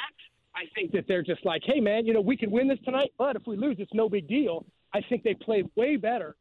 I 0.54 0.64
think 0.76 0.92
that 0.92 1.06
they're 1.08 1.24
just 1.24 1.46
like, 1.46 1.62
hey 1.66 1.80
man, 1.80 2.06
you 2.06 2.14
know, 2.14 2.22
we 2.22 2.36
can 2.36 2.52
win 2.52 2.68
this 2.68 2.80
tonight, 2.84 3.12
but 3.18 3.36
if 3.36 3.44
we 3.48 3.56
lose, 3.56 3.78
it's 3.80 3.94
no 3.94 4.10
big 4.10 4.28
deal. 4.28 4.66
I 4.94 5.02
think 5.08 5.24
they 5.24 5.34
play 5.34 5.64
way 5.78 5.96
better 5.96 6.36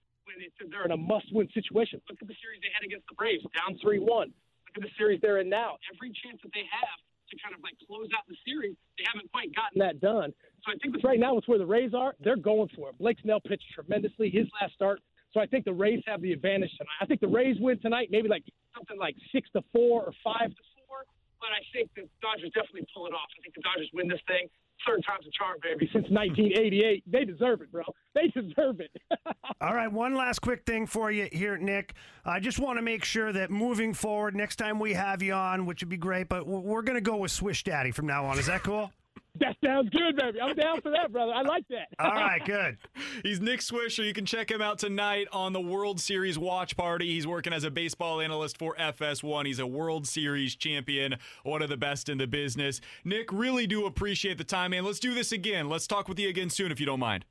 they're 0.70 0.84
in 0.84 0.96
a 0.96 0.96
must-win 0.96 1.48
situation. 1.52 2.00
Look 2.08 2.18
at 2.22 2.28
the 2.28 2.38
series 2.40 2.60
they 2.64 2.72
had 2.72 2.84
against 2.84 3.06
the 3.08 3.16
Braves, 3.16 3.44
down 3.52 3.76
three-one. 3.82 4.32
Look 4.70 4.76
at 4.76 4.82
the 4.82 4.94
series 4.96 5.20
they're 5.20 5.42
in 5.42 5.48
now. 5.48 5.76
Every 5.92 6.14
chance 6.22 6.38
that 6.42 6.52
they 6.54 6.64
have 6.70 6.98
to 7.30 7.34
kind 7.38 7.54
of 7.54 7.62
like 7.62 7.78
close 7.86 8.10
out 8.14 8.26
the 8.26 8.38
series, 8.42 8.74
they 8.98 9.06
haven't 9.06 9.30
quite 9.30 9.54
gotten 9.54 9.78
that 9.78 10.02
done. 10.02 10.34
So 10.66 10.72
I 10.72 10.76
think 10.82 10.98
right 11.02 11.18
now, 11.18 11.34
with 11.34 11.46
where 11.46 11.58
the 11.58 11.66
Rays 11.66 11.94
are, 11.94 12.14
they're 12.18 12.38
going 12.38 12.68
for 12.74 12.90
it. 12.90 12.98
Blake 12.98 13.18
Snell 13.22 13.40
pitched 13.40 13.66
tremendously 13.74 14.30
his 14.30 14.46
last 14.60 14.74
start. 14.74 15.00
So 15.30 15.38
I 15.38 15.46
think 15.46 15.64
the 15.64 15.72
Rays 15.72 16.02
have 16.10 16.20
the 16.22 16.32
advantage 16.34 16.74
tonight. 16.74 16.98
I 17.00 17.06
think 17.06 17.20
the 17.20 17.30
Rays 17.30 17.56
win 17.60 17.78
tonight, 17.78 18.10
maybe 18.10 18.28
like 18.28 18.42
something 18.74 18.98
like 18.98 19.14
six 19.30 19.48
to 19.54 19.62
four 19.70 20.02
or 20.10 20.12
five 20.26 20.50
to 20.50 20.62
four. 20.86 21.06
But 21.38 21.54
I 21.54 21.62
think 21.72 21.90
the 21.94 22.10
Dodgers 22.18 22.50
definitely 22.50 22.90
pull 22.90 23.06
it 23.06 23.14
off. 23.14 23.30
I 23.38 23.42
think 23.42 23.54
the 23.54 23.62
Dodgers 23.62 23.88
win 23.94 24.10
this 24.10 24.20
thing. 24.26 24.50
Third 24.86 25.04
time's 25.06 25.26
a 25.26 25.30
charm, 25.30 25.58
baby. 25.62 25.88
Since 25.92 26.06
1988, 26.10 27.04
they 27.06 27.24
deserve 27.24 27.60
it, 27.60 27.70
bro. 27.70 27.82
They 28.14 28.28
deserve 28.28 28.80
it. 28.80 28.90
All 29.60 29.74
right, 29.74 29.92
one 29.92 30.14
last 30.14 30.40
quick 30.40 30.64
thing 30.64 30.86
for 30.86 31.10
you 31.10 31.28
here, 31.30 31.58
Nick. 31.58 31.94
I 32.24 32.40
just 32.40 32.58
want 32.58 32.78
to 32.78 32.82
make 32.82 33.04
sure 33.04 33.32
that 33.32 33.50
moving 33.50 33.92
forward, 33.94 34.34
next 34.34 34.56
time 34.56 34.78
we 34.78 34.94
have 34.94 35.22
you 35.22 35.34
on, 35.34 35.66
which 35.66 35.82
would 35.82 35.90
be 35.90 35.96
great, 35.96 36.28
but 36.28 36.46
we're 36.46 36.82
going 36.82 36.96
to 36.96 37.02
go 37.02 37.16
with 37.16 37.30
Swish 37.30 37.62
Daddy 37.64 37.90
from 37.90 38.06
now 38.06 38.24
on. 38.24 38.38
Is 38.38 38.46
that 38.46 38.62
cool? 38.62 38.90
That 39.38 39.56
sounds 39.64 39.90
good, 39.90 40.16
baby. 40.16 40.40
I'm 40.40 40.54
down 40.54 40.80
for 40.80 40.90
that, 40.90 41.12
brother. 41.12 41.32
I 41.32 41.42
like 41.42 41.66
that. 41.68 41.88
All 41.98 42.10
right, 42.10 42.44
good. 42.44 42.76
He's 43.22 43.40
Nick 43.40 43.60
Swisher. 43.60 44.04
You 44.04 44.12
can 44.12 44.26
check 44.26 44.50
him 44.50 44.60
out 44.60 44.78
tonight 44.78 45.28
on 45.32 45.52
the 45.52 45.60
World 45.60 46.00
Series 46.00 46.38
watch 46.38 46.76
party. 46.76 47.06
He's 47.14 47.26
working 47.26 47.52
as 47.52 47.64
a 47.64 47.70
baseball 47.70 48.20
analyst 48.20 48.58
for 48.58 48.74
FS1. 48.76 49.46
He's 49.46 49.58
a 49.58 49.66
World 49.66 50.06
Series 50.06 50.56
champion, 50.56 51.16
one 51.44 51.62
of 51.62 51.68
the 51.68 51.76
best 51.76 52.08
in 52.08 52.18
the 52.18 52.26
business. 52.26 52.80
Nick, 53.04 53.32
really 53.32 53.66
do 53.66 53.86
appreciate 53.86 54.36
the 54.38 54.44
time, 54.44 54.72
man. 54.72 54.84
Let's 54.84 55.00
do 55.00 55.14
this 55.14 55.32
again. 55.32 55.68
Let's 55.68 55.86
talk 55.86 56.08
with 56.08 56.18
you 56.18 56.28
again 56.28 56.50
soon 56.50 56.72
if 56.72 56.80
you 56.80 56.86
don't 56.86 57.00
mind. 57.00 57.24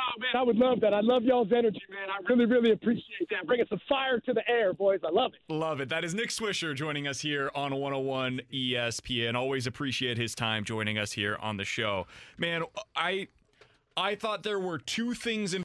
Oh 0.00 0.20
man, 0.20 0.30
I 0.34 0.42
would 0.42 0.56
love 0.56 0.80
that. 0.80 0.94
I 0.94 1.00
love 1.00 1.24
y'all's 1.24 1.52
energy, 1.52 1.80
man. 1.90 2.08
I 2.08 2.32
really, 2.32 2.46
really 2.46 2.72
appreciate 2.72 3.28
that. 3.30 3.46
Bringing 3.46 3.66
some 3.68 3.80
fire 3.88 4.18
to 4.20 4.32
the 4.32 4.42
air, 4.48 4.72
boys. 4.72 5.00
I 5.04 5.10
love 5.10 5.32
it. 5.34 5.52
Love 5.52 5.80
it. 5.80 5.88
That 5.88 6.04
is 6.04 6.14
Nick 6.14 6.30
Swisher 6.30 6.74
joining 6.74 7.06
us 7.06 7.20
here 7.20 7.50
on 7.54 7.74
101 7.74 8.40
ESPN. 8.52 9.34
Always 9.34 9.66
appreciate 9.66 10.16
his 10.16 10.34
time 10.34 10.64
joining 10.64 10.98
us 10.98 11.12
here 11.12 11.36
on 11.40 11.56
the 11.58 11.64
show. 11.64 12.06
Man, 12.38 12.62
I 12.96 13.28
I 13.96 14.14
thought 14.14 14.44
there 14.44 14.58
were 14.58 14.78
two 14.78 15.12
things 15.14 15.52
in 15.52 15.58